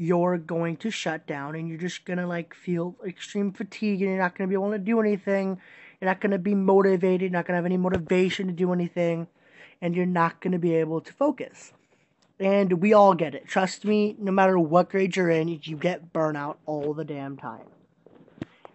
you're 0.01 0.39
going 0.39 0.79
to 0.79 0.91
shut 0.91 1.27
down 1.27 1.55
and 1.55 1.69
you're 1.69 1.77
just 1.77 2.07
going 2.07 2.19
to 2.19 2.27
like 2.27 2.55
feel 2.55 2.97
extreme 3.07 3.53
fatigue 3.53 4.01
and 4.01 4.09
you're 4.09 4.19
not 4.19 4.35
going 4.35 4.49
to 4.49 4.51
be 4.51 4.55
able 4.55 4.71
to 4.71 4.79
do 4.79 4.99
anything. 4.99 5.61
You're 6.01 6.09
not 6.09 6.23
going 6.23 6.31
to 6.31 6.39
be 6.39 6.55
motivated, 6.55 7.21
you're 7.21 7.31
not 7.31 7.45
going 7.45 7.53
to 7.53 7.59
have 7.59 7.67
any 7.67 7.77
motivation 7.77 8.47
to 8.47 8.53
do 8.55 8.73
anything, 8.73 9.27
and 9.83 9.95
you're 9.95 10.07
not 10.07 10.41
going 10.41 10.53
to 10.53 10.59
be 10.59 10.75
able 10.77 11.03
to 11.03 11.13
focus. 11.13 11.75
And 12.39 12.81
we 12.81 12.95
all 12.95 13.13
get 13.13 13.35
it. 13.35 13.47
Trust 13.47 13.85
me, 13.85 14.17
no 14.19 14.33
matter 14.33 14.59
what 14.59 14.89
grade 14.89 15.17
you're 15.17 15.29
in, 15.29 15.49
you 15.49 15.77
get 15.77 16.15
burnout 16.15 16.57
all 16.65 16.95
the 16.95 17.05
damn 17.05 17.37
time. 17.37 17.67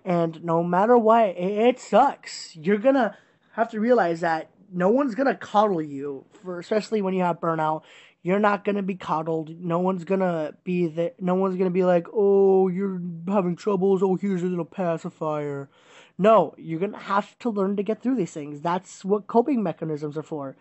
And 0.06 0.44
no 0.44 0.62
matter 0.62 0.96
what, 0.96 1.30
it, 1.30 1.80
sucks. 1.80 2.56
You're 2.56 2.78
going 2.78 2.94
to 2.94 3.18
have 3.54 3.72
to 3.72 3.80
realize 3.80 4.20
that 4.20 4.52
no 4.72 4.90
one's 4.90 5.16
going 5.16 5.26
to 5.26 5.34
coddle 5.34 5.82
you 5.82 6.26
for 6.44 6.60
especially 6.60 7.02
when 7.02 7.16
you 7.16 7.24
have 7.24 7.40
burnout 7.40 7.82
you're 8.25 8.39
not 8.39 8.65
gonna 8.65 8.82
be 8.82 8.96
coddled. 8.96 9.51
No 9.63 9.77
one's 9.77 10.03
gonna 10.03 10.55
be 10.63 10.88
there. 10.88 11.12
No 11.20 11.36
one's 11.36 11.58
gonna 11.58 11.70
be 11.70 11.84
like, 11.84 12.08
"Oh, 12.12 12.67
you're 12.70 13.00
having 13.27 13.55
troubles. 13.55 14.01
Oh, 14.01 14.15
here's 14.15 14.41
a 14.41 14.48
little 14.48 14.65
pacifier." 14.65 15.70
No, 16.17 16.55
you're 16.58 16.79
gonna 16.79 16.98
have 16.98 17.38
to 17.39 17.51
learn 17.51 17.75
to 17.75 17.84
get 17.84 18.01
through 18.01 18.15
these 18.15 18.34
things. 18.34 18.62
That's 18.62 19.05
what 19.05 19.27
coping 19.27 19.62
mechanisms 19.62 20.17
are 20.17 20.24
for. 20.24 20.55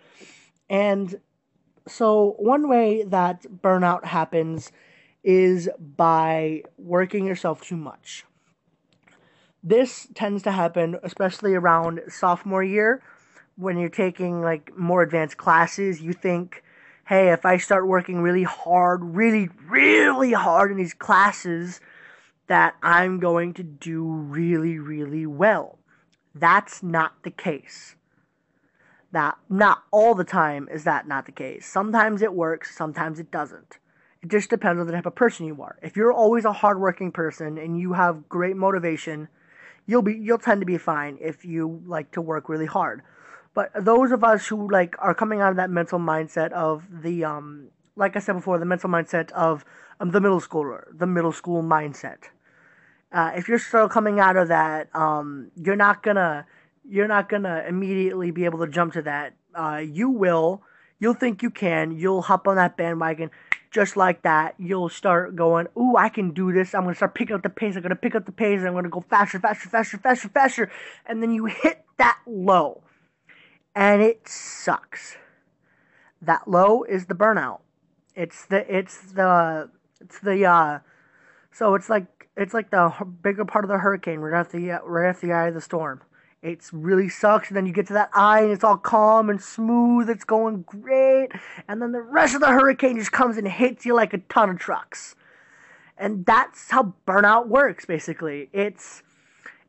And 0.69 1.19
so, 1.89 2.35
one 2.39 2.69
way 2.69 3.03
that 3.05 3.45
burnout 3.45 4.05
happens 4.05 4.71
is 5.23 5.71
by 5.79 6.65
working 6.77 7.25
yourself 7.25 7.63
too 7.63 7.79
much. 7.79 8.27
This 9.63 10.07
tends 10.15 10.43
to 10.43 10.53
happen 10.53 10.99
especially 11.03 11.55
around 11.55 12.03
sophomore 12.09 12.63
year 12.63 13.03
when 13.57 13.79
you're 13.79 13.89
taking 13.89 14.43
like 14.43 14.77
more 14.77 15.01
advanced 15.01 15.39
classes. 15.39 16.03
You 16.03 16.13
think 16.13 16.63
hey, 17.07 17.33
if 17.33 17.45
I 17.45 17.59
start 17.59 17.87
working 17.87 18.21
really 18.21 18.45
hard, 18.45 19.03
really, 19.03 19.49
really 19.69 20.33
hard 20.33 20.71
in 20.71 20.77
these 20.77 20.95
classes, 20.95 21.81
that 22.47 22.75
I'm 22.83 23.21
going 23.21 23.55
to 23.55 23.63
do 23.63 24.05
really, 24.05 24.79
really 24.79 25.27
well. 25.27 25.79
That's 26.35 26.83
not 26.83 27.23
the 27.23 27.31
case. 27.31 27.97
That 29.13 29.39
not 29.49 29.85
all 29.93 30.15
the 30.15 30.25
time 30.25 30.69
is 30.71 30.85
that 30.85 31.07
not 31.07 31.27
the 31.27 31.33
case. 31.33 31.67
Sometimes 31.67 32.21
it 32.21 32.35
works, 32.35 32.77
sometimes 32.77 33.21
it 33.21 33.31
doesn't. 33.31 33.79
It 34.23 34.31
just 34.31 34.51
depends 34.51 34.81
on 34.81 34.87
the 34.87 34.93
type 34.93 35.07
of 35.07 35.15
person 35.15 35.47
you 35.47 35.63
are. 35.63 35.79
If 35.83 35.97
you're 35.97 36.13
always 36.13 36.45
a 36.45 36.53
hardworking 36.53 37.13
person 37.13 37.59
and 37.59 37.79
you 37.79 37.93
have 37.93 38.29
great 38.29 38.57
motivation, 38.57 39.29
you'll 39.87 40.03
be 40.03 40.15
you'll 40.15 40.39
tend 40.39 40.63
to 40.63 40.67
be 40.67 40.79
fine 40.79 41.19
if 41.21 41.45
you 41.45 41.83
like 41.87 42.11
to 42.13 42.21
work 42.21 42.49
really 42.49 42.67
hard. 42.67 43.03
But 43.55 43.71
those 43.79 44.11
of 44.11 44.25
us 44.25 44.49
who 44.49 44.71
like 44.71 44.97
are 44.99 45.15
coming 45.15 45.41
out 45.41 45.51
of 45.51 45.57
that 45.57 45.71
mental 45.71 45.99
mindset 45.99 46.53
of 46.53 46.85
the 46.91 47.25
um, 47.25 47.69
like 47.97 48.17
I 48.17 48.19
said 48.19 48.35
before, 48.35 48.59
the 48.59 48.65
mental 48.65 48.91
mindset 48.91 49.31
of 49.33 49.65
um, 50.01 50.11
the 50.11 50.21
middle 50.21 50.41
schooler, 50.41 50.85
the 50.93 51.07
middle 51.07 51.33
school 51.33 51.63
mindset. 51.63 52.19
Uh, 53.13 53.31
if 53.37 53.47
you're 53.47 53.61
still 53.61 53.89
coming 53.89 54.19
out 54.19 54.37
of 54.37 54.49
that, 54.49 54.95
um, 54.95 55.53
you're 55.57 55.77
not 55.77 56.03
gonna 56.03 56.47
you're 56.85 57.09
not 57.09 57.29
gonna 57.29 57.65
immediately 57.69 58.33
be 58.33 58.45
able 58.45 58.59
to 58.59 58.67
jump 58.67 58.93
to 58.95 59.03
that 59.03 59.35
uh, 59.55 59.83
you 59.85 60.11
will. 60.11 60.63
You'll 60.99 61.15
think 61.15 61.43
you 61.43 61.51
can. 61.51 61.93
You'll 61.93 62.23
hop 62.23 62.49
on 62.49 62.57
that 62.57 62.77
bandwagon 62.77 63.31
just 63.71 63.97
like 63.97 64.23
that. 64.23 64.55
You'll 64.59 64.89
start 64.89 65.35
going, 65.35 65.67
ooh, 65.77 65.97
I 65.97 66.09
can 66.09 66.31
do 66.33 66.53
this. 66.53 66.75
I'm 66.75 66.83
going 66.83 66.95
to 66.95 66.97
start 66.97 67.15
picking 67.15 67.35
up 67.35 67.43
the 67.43 67.51
pace. 67.51 67.75
I'm 67.75 67.83
going 67.83 67.91
to 67.91 67.97
pick 67.97 68.15
up 68.15 68.25
the 68.25 68.33
pace. 68.33 68.61
I'm 68.61 68.73
going 68.73 68.85
to 68.85 68.91
go 68.91 69.05
faster, 69.11 69.41
faster, 69.41 69.69
faster, 69.69 69.99
faster, 69.99 70.29
faster. 70.29 70.71
And 71.07 71.23
then 71.23 71.33
you 71.33 71.47
hit 71.47 71.85
that 71.99 72.19
low. 72.27 72.84
And 73.75 74.01
it 74.03 74.29
sucks. 74.29 75.17
That 76.23 76.49
low 76.49 76.85
is 76.85 77.07
the 77.07 77.15
burnout. 77.15 77.61
It's 78.15 78.47
the, 78.47 78.65
it's 78.75 79.01
the, 79.13 79.71
it's 80.01 80.21
the, 80.21 80.45
uh, 80.45 80.79
so 81.53 81.75
it's 81.75 81.89
like, 81.89 82.29
it's 82.37 82.55
like 82.55 82.71
the 82.71 82.93
bigger 83.23 83.45
part 83.45 83.65
of 83.65 83.69
the 83.69 83.79
hurricane 83.79 84.21
right 84.21 84.39
after 84.39 84.59
the, 84.59 84.81
right 84.85 85.09
after 85.09 85.27
the 85.27 85.33
eye 85.33 85.49
of 85.49 85.55
the 85.55 85.61
storm. 85.61 86.03
It 86.43 86.69
really 86.73 87.09
sucks, 87.09 87.49
and 87.49 87.57
then 87.57 87.65
you 87.65 87.73
get 87.73 87.87
to 87.87 87.95
that 87.95 88.11
eye, 88.13 88.43
and 88.43 88.53
it's 88.53 88.63
all 88.63 88.77
calm 88.77 89.31
and 89.31 89.41
smooth. 89.41 90.11
It's 90.11 90.25
going 90.25 90.61
great, 90.63 91.31
and 91.69 91.81
then 91.81 91.93
the 91.93 92.03
rest 92.03 92.35
of 92.35 92.43
the 92.43 92.49
hurricane 92.49 92.99
just 92.99 93.13
comes 93.13 93.39
and 93.39 93.49
hits 93.49 93.87
you 93.87 93.95
like 93.95 94.13
a 94.13 94.19
ton 94.19 94.51
of 94.51 94.59
trucks. 94.59 95.17
And 95.97 96.27
that's 96.27 96.71
how 96.71 96.93
burnout 97.09 97.49
works, 97.49 97.87
basically. 97.87 98.51
It's 98.53 99.03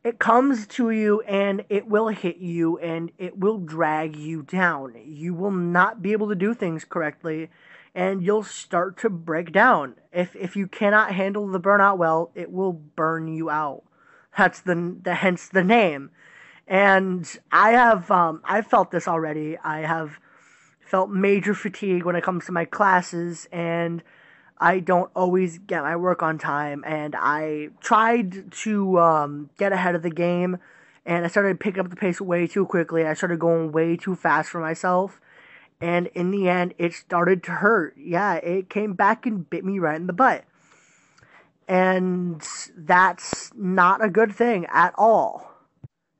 it 0.06 0.20
comes 0.20 0.68
to 0.68 0.90
you 0.90 1.20
and 1.22 1.64
it 1.68 1.88
will 1.88 2.06
hit 2.06 2.36
you 2.36 2.78
and 2.78 3.10
it 3.18 3.36
will 3.36 3.58
drag 3.58 4.14
you 4.14 4.40
down. 4.40 4.94
You 5.04 5.34
will 5.34 5.50
not 5.50 6.00
be 6.00 6.12
able 6.12 6.28
to 6.28 6.36
do 6.36 6.54
things 6.54 6.84
correctly 6.84 7.50
and 7.92 8.22
you'll 8.22 8.44
start 8.44 8.96
to 8.98 9.10
break 9.10 9.50
down. 9.50 9.96
If 10.12 10.36
if 10.36 10.54
you 10.54 10.68
cannot 10.68 11.10
handle 11.10 11.48
the 11.48 11.58
burnout 11.58 11.98
well, 11.98 12.30
it 12.36 12.52
will 12.52 12.72
burn 12.72 13.26
you 13.26 13.50
out. 13.50 13.82
That's 14.38 14.60
the, 14.60 14.96
the 15.02 15.14
hence 15.16 15.48
the 15.48 15.64
name. 15.64 16.12
And 16.68 17.28
I 17.50 17.72
have 17.72 18.08
um, 18.08 18.42
I 18.44 18.62
felt 18.62 18.92
this 18.92 19.08
already. 19.08 19.58
I 19.58 19.80
have 19.80 20.20
felt 20.78 21.10
major 21.10 21.52
fatigue 21.52 22.04
when 22.04 22.14
it 22.14 22.22
comes 22.22 22.46
to 22.46 22.52
my 22.52 22.64
classes 22.64 23.48
and 23.50 24.04
I 24.58 24.80
don't 24.80 25.10
always 25.14 25.58
get 25.58 25.82
my 25.82 25.96
work 25.96 26.22
on 26.22 26.38
time 26.38 26.82
and 26.86 27.14
I 27.16 27.68
tried 27.80 28.50
to 28.52 28.98
um, 28.98 29.50
get 29.58 29.72
ahead 29.72 29.94
of 29.94 30.02
the 30.02 30.10
game 30.10 30.58
and 31.04 31.24
I 31.24 31.28
started 31.28 31.60
picking 31.60 31.80
up 31.80 31.90
the 31.90 31.96
pace 31.96 32.20
way 32.20 32.46
too 32.46 32.64
quickly. 32.66 33.06
I 33.06 33.14
started 33.14 33.38
going 33.38 33.72
way 33.72 33.96
too 33.96 34.16
fast 34.16 34.48
for 34.48 34.60
myself 34.60 35.20
and 35.80 36.06
in 36.08 36.30
the 36.30 36.48
end 36.48 36.74
it 36.78 36.94
started 36.94 37.42
to 37.44 37.52
hurt. 37.52 37.94
Yeah, 37.98 38.34
it 38.34 38.70
came 38.70 38.94
back 38.94 39.26
and 39.26 39.48
bit 39.48 39.64
me 39.64 39.78
right 39.78 39.96
in 39.96 40.06
the 40.06 40.12
butt. 40.12 40.44
And 41.68 42.46
that's 42.76 43.50
not 43.54 44.02
a 44.02 44.08
good 44.08 44.32
thing 44.32 44.66
at 44.72 44.94
all. 44.96 45.52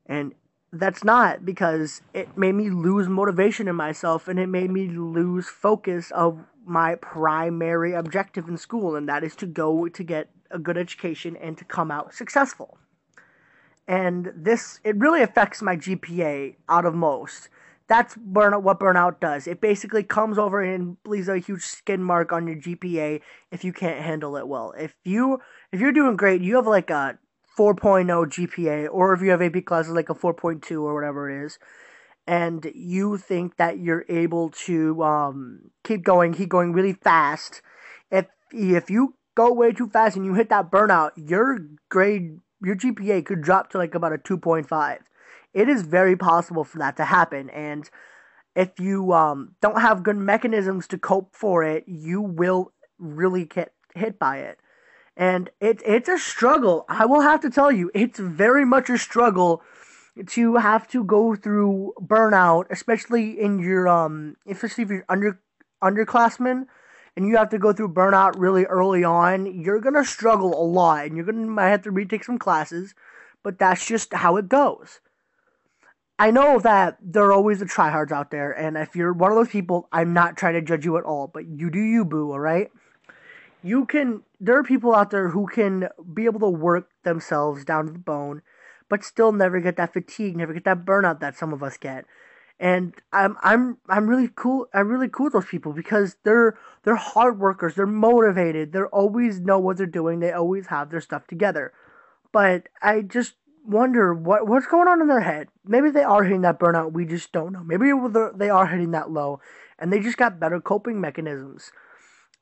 And 0.05 0.33
that's 0.71 1.03
not 1.03 1.45
because 1.45 2.01
it 2.13 2.37
made 2.37 2.53
me 2.53 2.69
lose 2.69 3.07
motivation 3.07 3.67
in 3.67 3.75
myself 3.75 4.27
and 4.27 4.39
it 4.39 4.47
made 4.47 4.69
me 4.69 4.87
lose 4.87 5.47
focus 5.47 6.11
of 6.11 6.43
my 6.67 6.95
primary 6.95 7.93
objective 7.93 8.47
in 8.47 8.57
school, 8.57 8.95
and 8.95 9.07
that 9.09 9.23
is 9.23 9.35
to 9.37 9.45
go 9.45 9.87
to 9.87 10.03
get 10.03 10.29
a 10.51 10.59
good 10.59 10.77
education 10.77 11.35
and 11.37 11.57
to 11.57 11.65
come 11.65 11.91
out 11.91 12.13
successful. 12.13 12.77
And 13.87 14.31
this, 14.35 14.79
it 14.83 14.97
really 14.97 15.21
affects 15.21 15.61
my 15.61 15.77
GPA 15.77 16.55
out 16.67 16.85
of 16.85 16.93
most. 16.93 17.49
That's 17.87 18.15
burnout, 18.15 18.63
what 18.63 18.81
burnout 18.81 19.21
does. 19.21 19.47
It 19.47 19.61
basically 19.61 20.03
comes 20.03 20.37
over 20.37 20.61
and 20.61 20.97
leaves 21.05 21.29
a 21.29 21.37
huge 21.37 21.63
skin 21.63 22.03
mark 22.03 22.33
on 22.33 22.45
your 22.45 22.57
GPA 22.57 23.21
if 23.49 23.63
you 23.63 23.71
can't 23.71 24.03
handle 24.03 24.35
it 24.35 24.47
well. 24.47 24.73
If 24.77 24.93
you 25.05 25.39
if 25.71 25.79
you're 25.79 25.93
doing 25.93 26.17
great, 26.17 26.41
you 26.41 26.57
have 26.57 26.67
like 26.67 26.89
a 26.89 27.17
4.0 27.57 28.05
GPA, 28.05 28.89
or 28.91 29.13
if 29.13 29.21
you 29.21 29.31
have 29.31 29.41
AP 29.41 29.63
classes 29.63 29.93
like 29.93 30.09
a 30.09 30.15
4.2 30.15 30.81
or 30.81 30.93
whatever 30.93 31.29
it 31.29 31.45
is, 31.45 31.57
and 32.27 32.69
you 32.75 33.17
think 33.17 33.55
that 33.57 33.79
you're 33.79 34.05
able 34.09 34.49
to 34.49 35.01
um, 35.03 35.71
keep 35.83 36.03
going, 36.03 36.33
keep 36.33 36.49
going 36.49 36.73
really 36.73 36.93
fast, 36.93 37.61
if 38.11 38.25
if 38.51 38.89
you 38.89 39.15
go 39.35 39.53
way 39.53 39.71
too 39.71 39.87
fast 39.87 40.17
and 40.17 40.25
you 40.25 40.33
hit 40.33 40.49
that 40.49 40.69
burnout, 40.69 41.11
your 41.15 41.59
grade, 41.89 42.39
your 42.61 42.75
GPA 42.75 43.25
could 43.25 43.41
drop 43.41 43.69
to 43.71 43.77
like 43.77 43.95
about 43.95 44.13
a 44.13 44.17
2.5. 44.17 44.97
It 45.53 45.69
is 45.69 45.83
very 45.83 46.15
possible 46.15 46.63
for 46.63 46.77
that 46.79 46.97
to 46.97 47.05
happen, 47.05 47.49
and 47.51 47.89
if 48.55 48.79
you 48.79 49.13
um, 49.13 49.55
don't 49.61 49.81
have 49.81 50.03
good 50.03 50.17
mechanisms 50.17 50.87
to 50.87 50.97
cope 50.97 51.33
for 51.33 51.63
it, 51.63 51.85
you 51.87 52.21
will 52.21 52.73
really 52.99 53.45
get 53.45 53.71
hit 53.95 54.19
by 54.19 54.39
it 54.39 54.59
and 55.15 55.49
it's 55.59 55.81
it's 55.85 56.07
a 56.07 56.17
struggle. 56.17 56.85
I 56.87 57.05
will 57.05 57.21
have 57.21 57.41
to 57.41 57.49
tell 57.49 57.71
you, 57.71 57.89
it's 57.93 58.19
very 58.19 58.65
much 58.65 58.89
a 58.89 58.97
struggle 58.97 59.63
to 60.25 60.55
have 60.55 60.87
to 60.89 61.03
go 61.03 61.35
through 61.35 61.93
burnout, 62.01 62.65
especially 62.69 63.39
in 63.39 63.59
your 63.59 63.87
um, 63.87 64.35
especially 64.47 64.83
if 64.83 64.89
you're 64.89 65.05
under 65.09 65.39
underclassmen, 65.83 66.65
and 67.15 67.27
you 67.27 67.37
have 67.37 67.49
to 67.49 67.59
go 67.59 67.73
through 67.73 67.93
burnout 67.93 68.33
really 68.37 68.65
early 68.65 69.03
on. 69.03 69.45
You're 69.45 69.79
gonna 69.79 70.05
struggle 70.05 70.59
a 70.59 70.65
lot, 70.65 71.05
and 71.05 71.15
you're 71.15 71.25
gonna 71.25 71.45
might 71.45 71.69
have 71.69 71.83
to 71.83 71.91
retake 71.91 72.23
some 72.23 72.37
classes, 72.37 72.95
but 73.43 73.59
that's 73.59 73.85
just 73.85 74.13
how 74.13 74.37
it 74.37 74.49
goes. 74.49 74.99
I 76.19 76.31
know 76.31 76.59
that 76.59 76.97
there 76.99 77.25
are 77.25 77.33
always 77.33 77.59
the 77.59 77.65
tryhards 77.65 78.11
out 78.11 78.31
there, 78.31 78.51
and 78.51 78.75
if 78.75 78.95
you're 78.95 79.13
one 79.13 79.31
of 79.31 79.37
those 79.37 79.49
people, 79.49 79.87
I'm 79.91 80.13
not 80.13 80.35
trying 80.35 80.55
to 80.55 80.61
judge 80.61 80.83
you 80.83 80.97
at 80.97 81.03
all, 81.03 81.27
but 81.27 81.45
you 81.45 81.69
do 81.69 81.79
you, 81.79 82.05
boo, 82.05 82.31
alright? 82.31 82.71
you 83.63 83.85
can 83.85 84.23
there 84.39 84.57
are 84.57 84.63
people 84.63 84.93
out 84.93 85.09
there 85.09 85.29
who 85.29 85.47
can 85.47 85.89
be 86.13 86.25
able 86.25 86.39
to 86.39 86.49
work 86.49 86.89
themselves 87.03 87.65
down 87.65 87.85
to 87.85 87.91
the 87.91 87.99
bone 87.99 88.41
but 88.89 89.03
still 89.03 89.31
never 89.31 89.59
get 89.59 89.75
that 89.77 89.93
fatigue 89.93 90.35
never 90.35 90.53
get 90.53 90.63
that 90.65 90.85
burnout 90.85 91.19
that 91.19 91.37
some 91.37 91.53
of 91.53 91.63
us 91.63 91.77
get. 91.77 92.05
And 92.59 92.95
i'm 93.13 93.37
i'm 93.43 93.77
i'm 93.87 94.07
really 94.07 94.29
cool 94.35 94.67
i'm 94.73 94.89
really 94.89 95.09
cool 95.09 95.25
with 95.25 95.33
those 95.33 95.45
people 95.45 95.73
because 95.73 96.17
they're 96.23 96.57
they're 96.83 96.95
hard 96.95 97.39
workers. 97.39 97.75
They're 97.75 97.85
motivated. 97.85 98.71
They 98.71 98.81
always 98.81 99.39
know 99.39 99.59
what 99.59 99.77
they're 99.77 99.85
doing. 99.85 100.19
They 100.19 100.31
always 100.31 100.67
have 100.67 100.89
their 100.89 101.01
stuff 101.01 101.27
together. 101.27 101.73
But 102.31 102.67
i 102.81 103.01
just 103.01 103.35
wonder 103.65 104.13
what 104.13 104.47
what's 104.47 104.65
going 104.65 104.87
on 104.87 105.01
in 105.01 105.07
their 105.07 105.21
head. 105.21 105.49
Maybe 105.65 105.91
they 105.91 106.03
are 106.03 106.23
hitting 106.23 106.41
that 106.41 106.59
burnout. 106.59 106.93
We 106.93 107.05
just 107.05 107.31
don't 107.31 107.51
know. 107.51 107.63
Maybe 107.63 107.91
they 108.35 108.49
are 108.49 108.67
hitting 108.67 108.91
that 108.91 109.11
low 109.11 109.41
and 109.77 109.91
they 109.91 109.99
just 109.99 110.17
got 110.17 110.39
better 110.39 110.59
coping 110.59 110.99
mechanisms. 110.99 111.71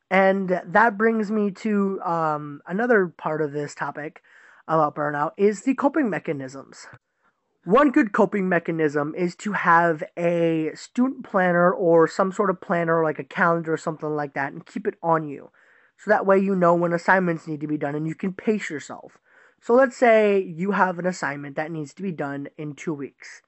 And 0.10 0.62
that 0.66 0.98
brings 0.98 1.32
me 1.32 1.52
to 1.52 2.00
um, 2.04 2.62
another 2.68 3.08
part 3.08 3.42
of 3.42 3.52
this 3.52 3.74
topic 3.74 4.22
about 4.68 4.96
burnout 4.96 5.32
is 5.38 5.64
the 5.64 5.76
coping 5.76 6.10
mechanisms. 6.10 6.88
One 7.64 7.90
good 7.90 8.14
coping 8.14 8.48
mechanism 8.48 9.16
is 9.18 9.36
to 9.38 9.54
have 9.54 10.04
a 10.16 10.72
student 10.76 11.26
planner 11.26 11.72
or 11.72 12.08
some 12.08 12.32
sort 12.32 12.50
of 12.52 12.62
planner 12.62 13.04
like 13.04 13.18
a 13.18 13.24
calendar 13.24 13.74
or 13.74 13.78
something 13.78 14.10
like 14.10 14.34
that 14.36 14.54
and 14.54 14.66
keep 14.66 14.86
it 14.86 14.96
on 15.02 15.28
you. 15.28 15.50
So 15.98 16.12
that 16.12 16.26
way 16.26 16.38
you 16.38 16.56
know 16.56 16.76
when 16.76 16.94
assignments 16.94 17.48
need 17.48 17.62
to 17.62 17.68
be 17.68 17.78
done 17.78 17.96
and 17.96 18.08
you 18.08 18.16
can 18.16 18.34
pace 18.34 18.70
yourself. 18.70 19.18
So 19.62 19.74
let's 19.74 19.98
say 19.98 20.40
you 20.40 20.72
have 20.72 21.00
an 21.00 21.08
assignment 21.08 21.56
that 21.56 21.72
needs 21.72 21.94
to 21.96 22.04
be 22.04 22.12
done 22.12 22.50
in 22.58 22.76
2 22.76 22.94
weeks. 22.94 23.42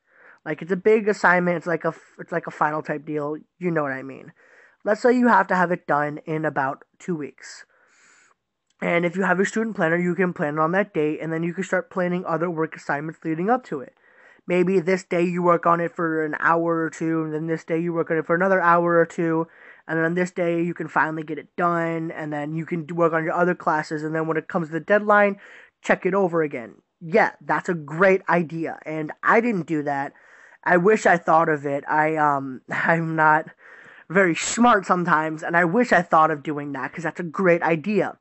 Like 0.44 0.62
it's 0.64 0.72
a 0.72 0.78
big 0.78 1.08
assignment, 1.08 1.58
it's 1.58 1.68
like 1.68 1.86
a 1.86 1.94
it's 2.18 2.32
like 2.32 2.48
a 2.48 2.52
final 2.52 2.82
type 2.82 3.06
deal, 3.06 3.38
you 3.60 3.70
know 3.70 3.84
what 3.84 3.92
I 3.92 4.02
mean. 4.02 4.32
Let's 4.84 5.02
say 5.02 5.12
you 5.12 5.28
have 5.28 5.48
to 5.48 5.56
have 5.56 5.72
it 5.72 5.86
done 5.86 6.20
in 6.26 6.46
about 6.46 6.86
two 6.98 7.16
weeks. 7.16 7.66
And 8.82 9.06
if 9.06 9.16
you 9.16 9.24
have 9.24 9.38
your 9.38 9.46
student 9.46 9.76
planner, 9.76 9.98
you 9.98 10.14
can 10.14 10.34
plan 10.34 10.56
it 10.56 10.60
on 10.60 10.72
that 10.74 10.94
date, 10.94 11.20
and 11.22 11.34
then 11.34 11.44
you 11.44 11.54
can 11.54 11.64
start 11.64 11.90
planning 11.90 12.26
other 12.26 12.50
work 12.50 12.76
assignments 12.76 13.20
leading 13.24 13.50
up 13.50 13.64
to 13.66 13.82
it. 13.82 13.94
Maybe 14.46 14.80
this 14.80 15.04
day 15.04 15.24
you 15.24 15.42
work 15.42 15.66
on 15.66 15.82
it 15.82 15.94
for 15.96 16.24
an 16.24 16.36
hour 16.40 16.84
or 16.84 16.90
two, 16.90 17.24
and 17.24 17.34
then 17.34 17.48
this 17.48 17.64
day 17.64 17.80
you 17.80 17.92
work 17.92 18.12
on 18.12 18.18
it 18.18 18.26
for 18.26 18.36
another 18.36 18.62
hour 18.62 18.98
or 18.98 19.06
two, 19.06 19.48
and 19.88 20.00
then 20.00 20.14
this 20.14 20.32
day 20.32 20.64
you 20.64 20.74
can 20.74 20.88
finally 20.88 21.24
get 21.24 21.40
it 21.40 21.54
done, 21.56 22.12
and 22.12 22.32
then 22.32 22.56
you 22.56 22.66
can 22.66 22.86
work 22.88 23.14
on 23.14 23.24
your 23.24 23.34
other 23.34 23.56
classes, 23.56 24.04
and 24.04 24.14
then 24.14 24.28
when 24.28 24.38
it 24.38 24.48
comes 24.48 24.68
to 24.68 24.74
the 24.74 24.80
deadline, 24.80 25.38
check 25.82 26.06
it 26.06 26.14
over 26.14 26.44
again. 26.44 26.76
Yeah, 27.02 27.32
that's 27.42 27.70
a 27.70 27.74
great 27.74 28.22
idea, 28.30 28.80
and 28.86 29.12
I 29.24 29.42
didn't 29.42 29.68
do 29.68 29.84
that. 29.84 30.14
I 30.64 30.78
wish 30.78 31.06
I 31.06 31.18
thought 31.18 31.50
of 31.50 31.66
it. 31.66 31.84
I 31.88 32.16
um 32.16 32.62
I'm 32.70 33.16
not 33.16 33.48
very 34.10 34.36
smart 34.36 34.86
sometimes, 34.86 35.44
and 35.44 35.58
I 35.58 35.66
wish 35.66 35.92
I 35.92 36.02
thought 36.04 36.32
of 36.32 36.44
doing 36.44 36.72
that 36.74 36.92
because 36.92 37.04
that's 37.04 37.20
a 37.20 37.24
great 37.24 37.64
idea. 37.64 38.18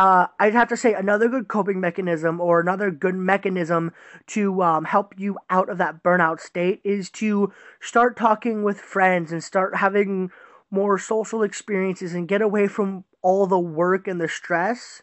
Uh, 0.00 0.28
I'd 0.38 0.54
have 0.54 0.68
to 0.68 0.78
say 0.78 0.94
another 0.94 1.28
good 1.28 1.46
coping 1.46 1.78
mechanism 1.78 2.40
or 2.40 2.58
another 2.58 2.90
good 2.90 3.14
mechanism 3.14 3.92
to 4.28 4.62
um, 4.62 4.86
help 4.86 5.12
you 5.18 5.36
out 5.50 5.68
of 5.68 5.76
that 5.76 6.02
burnout 6.02 6.40
state 6.40 6.80
is 6.84 7.10
to 7.10 7.52
start 7.82 8.16
talking 8.16 8.62
with 8.62 8.80
friends 8.80 9.30
and 9.30 9.44
start 9.44 9.76
having 9.76 10.30
more 10.70 10.98
social 10.98 11.42
experiences 11.42 12.14
and 12.14 12.28
get 12.28 12.40
away 12.40 12.66
from 12.66 13.04
all 13.20 13.46
the 13.46 13.58
work 13.58 14.08
and 14.08 14.18
the 14.18 14.26
stress. 14.26 15.02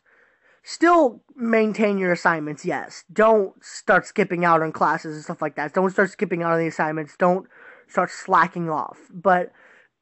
Still 0.64 1.22
maintain 1.36 2.00
your 2.00 2.12
assignments, 2.12 2.66
yes. 2.66 3.04
Don't 3.14 3.54
start 3.64 4.08
skipping 4.08 4.44
out 4.44 4.64
on 4.64 4.72
classes 4.72 5.14
and 5.14 5.24
stuff 5.24 5.44
like 5.44 5.56
that. 5.58 5.76
Don't 5.76 5.92
start 5.92 6.10
skipping 6.10 6.42
out 6.42 6.54
on 6.54 6.60
the 6.60 6.66
assignments. 6.66 7.16
Don't 7.16 7.46
start 7.88 8.10
slacking 8.10 8.68
off. 8.68 8.98
But 9.14 9.52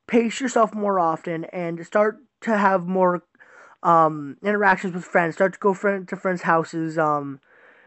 pace 0.07 0.39
yourself 0.39 0.73
more 0.73 1.01
often 1.01 1.43
and 1.51 1.85
start 1.85 2.19
to 2.43 2.57
have 2.57 2.87
more 2.87 3.25
um, 3.85 4.37
interactions 4.43 4.95
with 4.95 5.05
friends. 5.05 5.35
Start 5.35 5.53
to 5.53 5.59
go 5.59 5.73
friend 5.73 6.07
to 6.07 6.15
friends' 6.15 6.41
houses. 6.41 6.97
Um, 6.97 7.39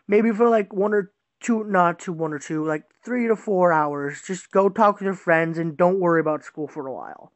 maybe 0.07 0.31
for 0.31 0.49
like 0.49 0.73
one 0.73 0.95
or 0.95 1.13
two, 1.41 1.65
not 1.65 1.99
two, 1.99 2.13
one 2.13 2.33
or 2.33 2.39
two, 2.39 2.65
like 2.65 2.85
three 3.05 3.27
to 3.27 3.35
four 3.37 3.73
hours. 3.73 4.23
Just 4.25 4.53
go 4.53 4.69
talk 4.69 4.95
with 4.95 5.07
your 5.07 5.15
friends 5.15 5.59
and 5.59 5.77
don't 5.77 5.99
worry 5.99 6.21
about 6.21 6.45
school 6.45 6.69
for 6.69 6.87
a 6.87 6.95
while. 6.95 7.33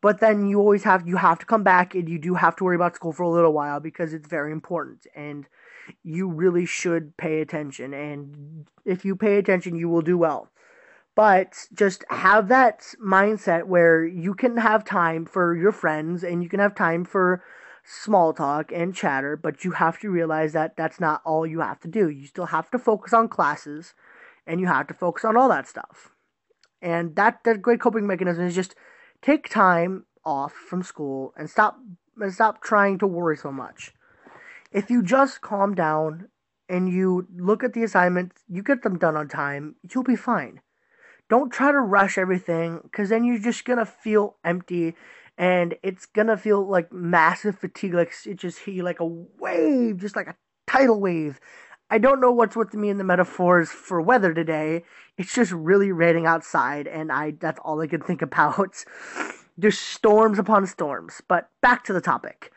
But 0.00 0.20
then 0.20 0.46
you 0.46 0.58
always 0.58 0.84
have 0.84 1.06
you 1.06 1.18
have 1.18 1.38
to 1.40 1.46
come 1.46 1.62
back 1.62 1.94
and 1.94 2.08
you 2.08 2.18
do 2.18 2.34
have 2.34 2.56
to 2.56 2.64
worry 2.64 2.76
about 2.76 2.96
school 2.96 3.12
for 3.12 3.22
a 3.22 3.30
little 3.30 3.52
while 3.52 3.80
because 3.80 4.14
it's 4.14 4.28
very 4.28 4.50
important 4.50 5.06
and 5.14 5.46
you 6.02 6.26
really 6.26 6.64
should 6.64 7.16
pay 7.18 7.42
attention 7.42 7.92
and 7.92 8.66
if 8.86 9.04
you 9.04 9.14
pay 9.14 9.36
attention 9.36 9.76
you 9.76 9.90
will 9.90 10.00
do 10.00 10.16
well. 10.16 10.48
But 11.14 11.66
just 11.74 12.02
have 12.08 12.48
that 12.48 12.94
mindset 13.04 13.64
where 13.64 14.06
you 14.06 14.32
can 14.32 14.56
have 14.56 14.84
time 14.86 15.26
for 15.26 15.54
your 15.54 15.72
friends 15.72 16.24
and 16.24 16.42
you 16.42 16.48
can 16.48 16.60
have 16.60 16.74
time 16.74 17.04
for 17.04 17.42
small 17.84 18.32
talk 18.32 18.72
and 18.72 18.94
chatter, 18.94 19.36
but 19.36 19.64
you 19.64 19.72
have 19.72 19.98
to 20.00 20.10
realize 20.10 20.52
that 20.52 20.76
that's 20.76 21.00
not 21.00 21.22
all 21.24 21.46
you 21.46 21.60
have 21.60 21.80
to 21.80 21.88
do. 21.88 22.08
You 22.08 22.26
still 22.26 22.46
have 22.46 22.70
to 22.70 22.78
focus 22.78 23.12
on 23.12 23.28
classes 23.28 23.94
and 24.46 24.60
you 24.60 24.66
have 24.66 24.86
to 24.88 24.94
focus 24.94 25.24
on 25.24 25.36
all 25.36 25.48
that 25.48 25.68
stuff. 25.68 26.10
And 26.82 27.16
that 27.16 27.40
that 27.44 27.62
great 27.62 27.80
coping 27.80 28.06
mechanism 28.06 28.44
is 28.44 28.54
just 28.54 28.74
take 29.22 29.48
time 29.48 30.06
off 30.24 30.52
from 30.52 30.82
school 30.82 31.32
and 31.36 31.48
stop 31.48 31.78
and 32.18 32.32
stop 32.32 32.62
trying 32.62 32.98
to 32.98 33.06
worry 33.06 33.36
so 33.36 33.52
much. 33.52 33.92
If 34.72 34.90
you 34.90 35.02
just 35.02 35.40
calm 35.40 35.74
down 35.74 36.28
and 36.68 36.88
you 36.88 37.26
look 37.36 37.64
at 37.64 37.72
the 37.72 37.82
assignments, 37.82 38.42
you 38.48 38.62
get 38.62 38.82
them 38.82 38.98
done 38.98 39.16
on 39.16 39.28
time, 39.28 39.76
you'll 39.92 40.04
be 40.04 40.16
fine. 40.16 40.60
Don't 41.28 41.52
try 41.52 41.72
to 41.72 41.80
rush 41.80 42.18
everything 42.18 42.88
cuz 42.92 43.08
then 43.08 43.24
you're 43.24 43.38
just 43.38 43.64
going 43.64 43.78
to 43.78 43.86
feel 43.86 44.36
empty 44.44 44.96
and 45.40 45.74
it's 45.82 46.04
gonna 46.04 46.36
feel 46.36 46.68
like 46.68 46.92
massive 46.92 47.58
fatigue, 47.58 47.94
like 47.94 48.12
it 48.26 48.36
just 48.36 48.58
hit 48.58 48.74
you 48.74 48.82
like 48.82 49.00
a 49.00 49.06
wave, 49.06 49.96
just 49.96 50.14
like 50.14 50.26
a 50.26 50.36
tidal 50.66 51.00
wave. 51.00 51.40
I 51.88 51.96
don't 51.96 52.20
know 52.20 52.30
what's 52.30 52.56
with 52.56 52.74
me 52.74 52.90
in 52.90 52.98
the 52.98 53.04
metaphors 53.04 53.70
for 53.70 54.02
weather 54.02 54.34
today. 54.34 54.84
It's 55.16 55.34
just 55.34 55.50
really 55.50 55.92
raining 55.92 56.26
outside, 56.26 56.86
and 56.86 57.10
I 57.10 57.30
that's 57.40 57.58
all 57.64 57.80
I 57.80 57.86
can 57.86 58.02
think 58.02 58.20
about. 58.30 58.84
There's 59.56 59.78
storms 59.78 60.38
upon 60.38 60.66
storms. 60.66 61.22
But 61.26 61.48
back 61.62 61.84
to 61.84 61.94
the 61.94 62.02
topic. 62.02 62.52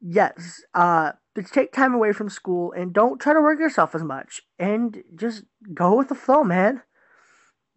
Yes, 0.00 0.62
uh, 0.72 1.12
take 1.52 1.72
time 1.72 1.92
away 1.92 2.14
from 2.14 2.30
school 2.30 2.72
and 2.72 2.94
don't 2.94 3.20
try 3.20 3.34
to 3.34 3.42
work 3.42 3.58
yourself 3.58 3.94
as 3.94 4.02
much, 4.02 4.40
and 4.58 5.02
just 5.14 5.44
go 5.74 5.94
with 5.94 6.08
the 6.08 6.14
flow, 6.14 6.42
man. 6.44 6.80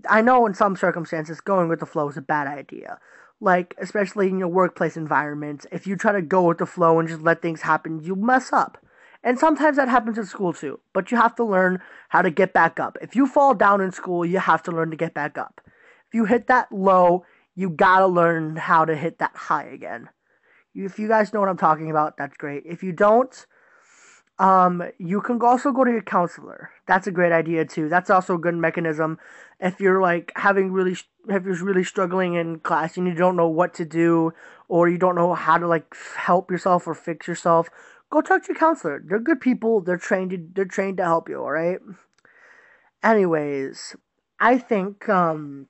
I 0.09 0.21
know 0.21 0.45
in 0.45 0.53
some 0.53 0.77
circumstances 0.77 1.41
going 1.41 1.67
with 1.67 1.81
the 1.81 1.85
flow 1.85 2.07
is 2.07 2.15
a 2.15 2.21
bad 2.21 2.47
idea, 2.47 2.99
like 3.41 3.75
especially 3.77 4.27
in 4.27 4.39
your 4.39 4.47
workplace 4.47 4.97
environment, 4.97 5.65
if 5.71 5.87
you 5.87 5.95
try 5.95 6.11
to 6.11 6.21
go 6.21 6.43
with 6.43 6.57
the 6.57 6.65
flow 6.65 6.99
and 6.99 7.07
just 7.07 7.21
let 7.21 7.41
things 7.41 7.61
happen, 7.61 8.01
you 8.03 8.15
mess 8.15 8.51
up. 8.51 8.77
And 9.23 9.37
sometimes 9.37 9.77
that 9.77 9.89
happens 9.89 10.17
in 10.17 10.25
school 10.25 10.53
too, 10.53 10.79
but 10.93 11.11
you 11.11 11.17
have 11.17 11.35
to 11.35 11.43
learn 11.43 11.81
how 12.09 12.21
to 12.21 12.31
get 12.31 12.53
back 12.53 12.79
up. 12.79 12.97
If 13.01 13.15
you 13.15 13.27
fall 13.27 13.53
down 13.53 13.81
in 13.81 13.91
school, 13.91 14.25
you 14.25 14.39
have 14.39 14.63
to 14.63 14.71
learn 14.71 14.91
to 14.91 14.97
get 14.97 15.13
back 15.13 15.37
up. 15.37 15.61
If 16.07 16.13
you 16.13 16.25
hit 16.25 16.47
that 16.47 16.71
low, 16.71 17.25
you 17.55 17.69
gotta 17.69 18.07
learn 18.07 18.55
how 18.55 18.85
to 18.85 18.95
hit 18.95 19.19
that 19.19 19.35
high 19.35 19.65
again. 19.65 20.09
If 20.73 20.99
you 20.99 21.07
guys 21.07 21.33
know 21.33 21.41
what 21.41 21.49
I'm 21.49 21.57
talking 21.57 21.91
about, 21.91 22.15
that's 22.17 22.37
great. 22.37 22.63
If 22.65 22.83
you 22.83 22.93
don't, 22.93 23.45
um, 24.39 24.83
you 24.97 25.19
can 25.19 25.41
also 25.41 25.71
go 25.73 25.83
to 25.83 25.91
your 25.91 26.01
counselor. 26.01 26.71
That's 26.87 27.07
a 27.07 27.11
great 27.11 27.33
idea 27.33 27.65
too. 27.65 27.89
That's 27.89 28.09
also 28.09 28.35
a 28.35 28.39
good 28.39 28.55
mechanism. 28.55 29.19
If 29.59 29.81
you're 29.81 30.01
like 30.01 30.31
having 30.37 30.71
really, 30.71 30.95
if 31.29 31.45
you're 31.45 31.63
really 31.63 31.83
struggling 31.83 32.35
in 32.35 32.59
class 32.59 32.97
and 32.97 33.07
you 33.07 33.13
don't 33.13 33.35
know 33.35 33.47
what 33.47 33.73
to 33.75 33.85
do, 33.85 34.33
or 34.67 34.89
you 34.89 34.97
don't 34.97 35.15
know 35.15 35.33
how 35.33 35.57
to 35.57 35.67
like 35.67 35.95
help 36.15 36.51
yourself 36.51 36.87
or 36.87 36.93
fix 36.93 37.27
yourself, 37.27 37.69
go 38.09 38.21
talk 38.21 38.43
to 38.43 38.53
your 38.53 38.59
counselor. 38.59 39.01
They're 39.05 39.19
good 39.19 39.41
people. 39.41 39.81
They're 39.81 39.97
trained. 39.97 40.31
To, 40.31 40.47
they're 40.53 40.65
trained 40.65 40.97
to 40.97 41.03
help 41.03 41.29
you. 41.29 41.39
All 41.41 41.51
right. 41.51 41.79
Anyways, 43.03 43.95
I 44.39 44.57
think 44.57 45.07
um, 45.09 45.67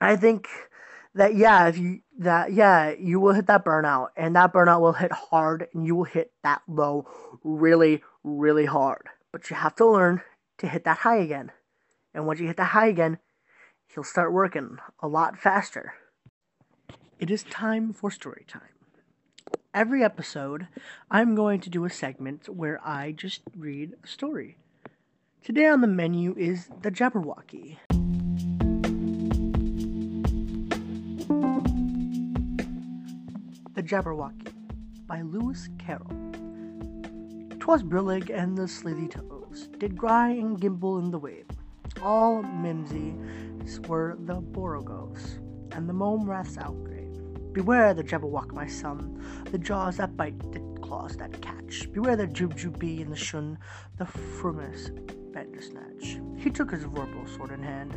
I 0.00 0.16
think 0.16 0.48
that 1.14 1.34
yeah, 1.34 1.68
if 1.68 1.78
you 1.78 2.00
that 2.18 2.52
yeah, 2.52 2.94
you 2.98 3.20
will 3.20 3.34
hit 3.34 3.46
that 3.46 3.64
burnout, 3.64 4.08
and 4.16 4.36
that 4.36 4.52
burnout 4.52 4.80
will 4.80 4.92
hit 4.92 5.12
hard, 5.12 5.68
and 5.74 5.86
you 5.86 5.96
will 5.96 6.04
hit 6.04 6.32
that 6.42 6.62
low 6.68 7.08
really, 7.44 8.02
really 8.22 8.66
hard. 8.66 9.08
But 9.32 9.50
you 9.50 9.56
have 9.56 9.74
to 9.76 9.86
learn 9.86 10.22
to 10.58 10.68
hit 10.68 10.84
that 10.84 10.98
high 10.98 11.18
again. 11.18 11.52
And 12.14 12.26
once 12.26 12.40
you 12.40 12.46
hit 12.46 12.56
that 12.56 12.64
high 12.64 12.88
again, 12.88 13.18
he'll 13.94 14.04
start 14.04 14.32
working 14.32 14.78
a 15.00 15.08
lot 15.08 15.38
faster. 15.38 15.94
It 17.18 17.30
is 17.30 17.42
time 17.44 17.92
for 17.92 18.10
story 18.10 18.44
time. 18.46 18.62
Every 19.74 20.02
episode, 20.02 20.68
I'm 21.10 21.34
going 21.34 21.60
to 21.60 21.70
do 21.70 21.84
a 21.84 21.90
segment 21.90 22.48
where 22.48 22.80
I 22.86 23.12
just 23.12 23.42
read 23.56 23.94
a 24.02 24.06
story. 24.06 24.56
Today 25.44 25.66
on 25.66 25.80
the 25.80 25.86
menu 25.86 26.34
is 26.36 26.68
The 26.82 26.90
Jabberwocky. 26.90 27.78
The 33.74 33.82
Jabberwocky 33.82 34.52
by 35.06 35.22
Lewis 35.22 35.68
Carroll. 35.78 36.10
Twas 37.58 37.82
Brillig 37.82 38.30
and 38.30 38.56
the 38.56 38.66
slithy 38.68 39.08
toves 39.08 39.68
did 39.78 39.96
gry 39.96 40.30
and 40.30 40.60
gimble 40.60 40.98
in 40.98 41.10
the 41.10 41.18
wave. 41.18 41.46
All 42.02 42.42
mimsy 42.42 43.14
were 43.86 44.16
the 44.20 44.34
Borogoves, 44.34 45.38
and 45.72 45.88
the 45.88 45.92
mome 45.92 46.28
raths 46.28 46.56
outgrabe. 46.56 47.52
Beware 47.52 47.94
the 47.94 48.02
Jabberwock, 48.02 48.52
my 48.52 48.66
son, 48.66 49.22
the 49.50 49.58
jaws 49.58 49.96
that 49.96 50.16
bite, 50.16 50.38
the 50.52 50.60
claws 50.80 51.16
that 51.16 51.40
catch. 51.42 51.92
Beware 51.92 52.16
the 52.16 52.26
Jubjub 52.26 52.78
bee 52.78 53.02
and 53.02 53.12
the 53.12 53.16
shun, 53.16 53.58
the 53.98 54.06
frumious 54.06 54.90
bandersnatch. 55.32 56.18
He 56.36 56.50
took 56.50 56.70
his 56.70 56.84
vorpal 56.84 57.28
sword 57.36 57.50
in 57.50 57.62
hand. 57.62 57.94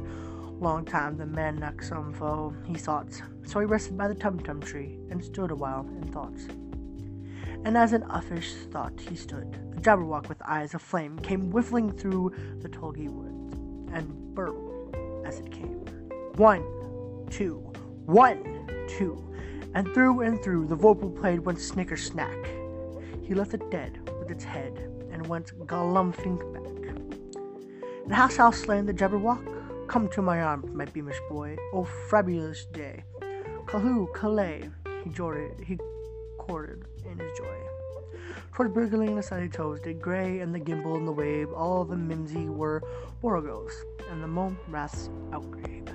Long 0.60 0.86
time 0.86 1.18
the 1.18 1.26
manxome 1.26 2.16
foe, 2.16 2.54
he 2.66 2.76
thought. 2.76 3.22
So 3.46 3.60
he 3.60 3.66
rested 3.66 3.98
by 3.98 4.08
the 4.08 4.16
tum-tum 4.16 4.62
tree 4.62 5.00
and 5.10 5.24
stood 5.24 5.52
awhile 5.52 5.88
in 5.98 6.12
thought 6.12 6.40
and 7.66 7.78
as 7.78 7.94
an 7.94 8.04
uffish 8.04 8.70
thought 8.72 9.00
he 9.00 9.16
stood, 9.16 9.54
the 9.74 9.82
Jabberwock 9.82 10.28
with 10.28 10.42
eyes 10.44 10.74
aflame 10.74 11.18
came 11.20 11.50
whiffling 11.52 11.92
through 11.92 12.34
the 12.62 12.70
tulgey 12.70 13.10
woods, 13.10 13.54
and 13.94 14.36
burbled 14.36 14.63
as 15.34 15.40
it 15.40 15.52
came. 15.52 15.86
One, 16.36 16.64
two, 17.30 17.58
one, 18.06 18.86
two, 18.88 19.24
and 19.74 19.92
through 19.94 20.22
and 20.22 20.42
through 20.44 20.68
the 20.68 20.76
vorpal 20.76 21.16
played 21.20 21.40
went 21.40 21.60
snicker 21.60 21.98
snack. 21.98 22.38
He 23.24 23.34
left 23.34 23.54
it 23.54 23.70
dead 23.72 24.00
with 24.20 24.30
its 24.30 24.44
head, 24.44 24.90
and 25.12 25.26
went 25.28 25.58
galumphing 25.68 26.38
back. 26.54 26.64
And 28.04 28.14
hast 28.14 28.38
thou 28.38 28.52
slain 28.52 28.86
the 28.86 28.94
Jabberwock? 28.94 29.88
Come 29.88 30.10
to 30.10 30.22
my 30.22 30.42
arms, 30.42 30.72
my 30.74 30.86
beamish 30.86 31.20
boy, 31.30 31.58
O 31.74 31.86
fabulous 32.10 32.66
day. 32.66 33.04
Callooh, 33.68 34.08
Callay, 34.14 34.70
he 35.04 35.10
jored, 35.10 35.64
he 35.66 35.78
courted 36.38 36.84
in 37.06 37.18
his 37.18 37.32
joy. 37.38 37.83
Towards 38.54 38.74
Burgling 38.74 39.16
the 39.16 39.24
sunny 39.24 39.50
toes 39.50 39.80
did 39.82 40.02
Gray 40.02 40.40
and 40.40 40.54
the 40.54 40.60
Gimble 40.60 40.96
and 40.96 41.08
the 41.08 41.12
Wave, 41.12 41.52
all 41.52 41.84
the 41.86 41.96
Mimsy 41.96 42.48
were 42.48 42.84
Borogoves, 43.22 43.74
and 44.10 44.22
the 44.22 44.28
Mome 44.28 44.58
Raths 44.70 45.10
outgrabe. 45.32 45.90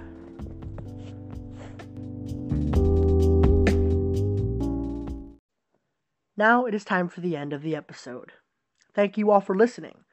Now 6.37 6.67
it 6.67 6.75
is 6.75 6.85
time 6.85 7.09
for 7.09 7.21
the 7.21 7.37
end 7.37 7.53
of 7.53 7.63
the 7.63 7.75
episode. 7.75 8.33
Thank 8.95 9.19
you 9.19 9.31
all 9.31 9.41
for 9.41 9.57
listening. 9.57 10.05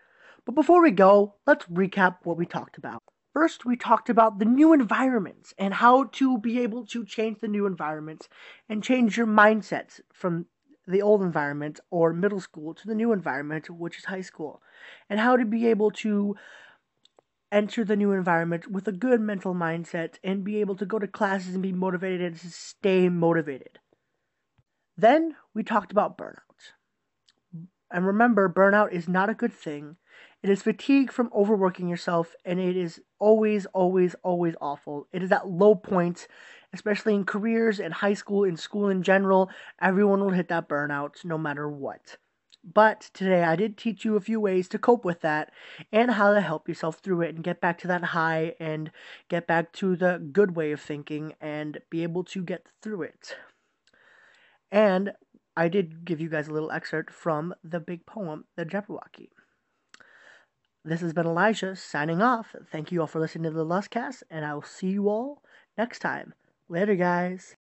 But 0.46 0.56
before 0.56 0.82
we 0.82 0.92
go, 0.92 1.36
let's 1.46 1.66
recap 1.66 2.18
what 2.24 2.38
we 2.38 2.46
talked 2.46 2.78
about. 2.78 3.04
First, 3.34 3.66
we 3.66 3.76
talked 3.76 4.10
about 4.10 4.40
the 4.40 4.46
new 4.46 4.72
environments 4.72 5.54
and 5.58 5.74
how 5.74 6.06
to 6.14 6.38
be 6.38 6.60
able 6.62 6.86
to 6.88 7.06
change 7.06 7.42
the 7.42 7.48
new 7.48 7.66
environments 7.66 8.30
and 8.70 8.84
change 8.84 9.18
your 9.18 9.28
mindsets 9.28 10.00
from 10.14 10.46
the 10.88 11.02
old 11.02 11.22
environment 11.22 11.80
or 11.90 12.14
middle 12.14 12.40
school 12.40 12.74
to 12.74 12.88
the 12.88 12.96
new 12.96 13.12
environment, 13.12 13.70
which 13.70 13.98
is 13.98 14.06
high 14.06 14.22
school, 14.22 14.62
and 15.10 15.20
how 15.20 15.36
to 15.38 15.46
be 15.46 15.68
able 15.68 15.92
to 15.92 16.36
enter 17.52 17.84
the 17.84 17.96
new 17.96 18.12
environment 18.12 18.70
with 18.70 18.88
a 18.88 18.92
good 18.92 19.22
mental 19.22 19.54
mindset 19.54 20.16
and 20.24 20.44
be 20.44 20.60
able 20.60 20.76
to 20.76 20.86
go 20.86 21.00
to 21.00 21.08
classes 21.08 21.54
and 21.54 21.64
be 21.64 21.72
motivated 21.72 22.22
and 22.22 22.40
stay 22.40 23.08
motivated. 23.10 23.80
Then 24.98 25.36
we 25.54 25.64
talked 25.64 25.92
about 25.92 26.18
burnout. 26.18 26.40
And 27.92 28.06
remember, 28.06 28.50
burnout 28.50 28.92
is 28.92 29.08
not 29.08 29.30
a 29.30 29.34
good 29.34 29.54
thing. 29.54 29.98
It 30.44 30.50
is 30.50 30.62
fatigue 30.62 31.12
from 31.12 31.32
overworking 31.34 31.88
yourself, 31.88 32.36
and 32.46 32.60
it 32.60 32.78
is 32.78 33.02
always, 33.20 33.66
always, 33.68 34.16
always 34.24 34.56
awful. 34.62 35.08
It 35.12 35.24
is 35.24 35.32
at 35.32 35.50
low 35.50 35.76
point 35.76 36.28
especially 36.76 37.16
in 37.16 37.24
careers 37.24 37.80
and 37.80 37.94
high 37.94 38.14
school, 38.14 38.44
in 38.44 38.58
school 38.58 38.90
in 38.90 39.02
general, 39.02 39.50
everyone 39.82 40.20
will 40.20 40.32
hit 40.32 40.50
that 40.50 40.68
burnout 40.68 41.24
no 41.24 41.38
matter 41.38 41.70
what. 41.70 42.18
But 42.66 43.10
today 43.14 43.44
I 43.44 43.56
did 43.56 43.78
teach 43.78 44.04
you 44.04 44.18
a 44.18 44.22
few 44.22 44.42
ways 44.42 44.68
to 44.70 44.78
cope 44.78 45.06
with 45.06 45.22
that 45.22 45.54
and 45.94 46.12
how 46.12 46.34
to 46.34 46.42
help 46.42 46.68
yourself 46.68 46.98
through 46.98 47.22
it 47.22 47.34
and 47.34 47.44
get 47.44 47.62
back 47.62 47.78
to 47.80 47.88
that 47.88 48.04
high 48.04 48.56
and 48.60 48.92
get 49.30 49.48
back 49.48 49.72
to 49.74 49.96
the 49.96 50.20
good 50.34 50.56
way 50.56 50.74
of 50.74 50.82
thinking 50.82 51.34
and 51.40 51.80
be 51.90 52.04
able 52.04 52.26
to 52.26 52.44
get 52.44 52.66
through 52.82 53.04
it. 53.04 53.38
And 54.70 55.14
I 55.56 55.70
did 55.70 56.04
give 56.04 56.20
you 56.20 56.28
guys 56.28 56.50
a 56.50 56.52
little 56.52 56.72
excerpt 56.72 57.14
from 57.14 57.54
the 57.64 57.80
big 57.80 58.06
poem, 58.06 58.46
The 58.58 58.66
Jabberwocky. 58.66 59.30
This 60.86 61.02
has 61.02 61.14
been 61.14 61.26
Elijah 61.26 61.76
signing 61.76 62.22
off. 62.22 62.56
Thank 62.72 62.92
you 62.92 63.02
all 63.02 63.08
for 63.08 63.20
listening 63.20 63.52
to 63.52 63.58
the 63.58 63.66
Lustcast, 63.66 64.22
and 64.30 64.46
I 64.46 64.54
will 64.54 64.62
see 64.62 64.90
you 64.90 65.10
all 65.10 65.42
next 65.78 66.00
time. 66.00 66.36
Later, 66.70 66.96
guys. 66.96 67.56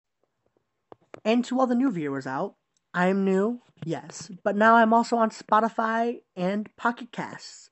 And 1.24 1.46
to 1.46 1.58
all 1.58 1.68
the 1.68 1.74
new 1.74 1.90
viewers 1.90 2.28
out, 2.28 2.56
I'm 2.94 3.24
new, 3.24 3.62
yes, 3.86 4.30
but 4.44 4.58
now 4.58 4.76
I'm 4.76 4.94
also 4.94 5.16
on 5.16 5.30
Spotify 5.30 6.22
and 6.36 6.70
Pocket 6.76 7.14
Casts. 7.14 7.70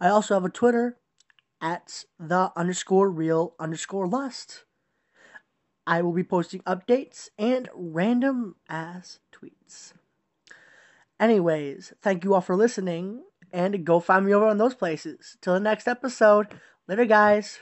I 0.00 0.08
also 0.08 0.34
have 0.34 0.44
a 0.44 0.50
Twitter 0.50 0.98
at 1.60 2.04
the 2.18 2.50
underscore 2.56 3.10
real 3.10 3.54
underscore 3.60 4.08
lust. 4.08 4.64
I 5.86 6.02
will 6.02 6.12
be 6.12 6.24
posting 6.24 6.62
updates 6.62 7.28
and 7.38 7.68
random 7.74 8.56
ass 8.68 9.20
tweets. 9.32 9.92
Anyways, 11.20 11.92
thank 12.02 12.24
you 12.24 12.34
all 12.34 12.40
for 12.40 12.56
listening 12.56 13.22
and 13.52 13.84
go 13.84 14.00
find 14.00 14.26
me 14.26 14.34
over 14.34 14.46
on 14.46 14.58
those 14.58 14.74
places. 14.74 15.36
Till 15.40 15.54
the 15.54 15.60
next 15.60 15.88
episode. 15.88 16.48
Later, 16.88 17.04
guys. 17.06 17.60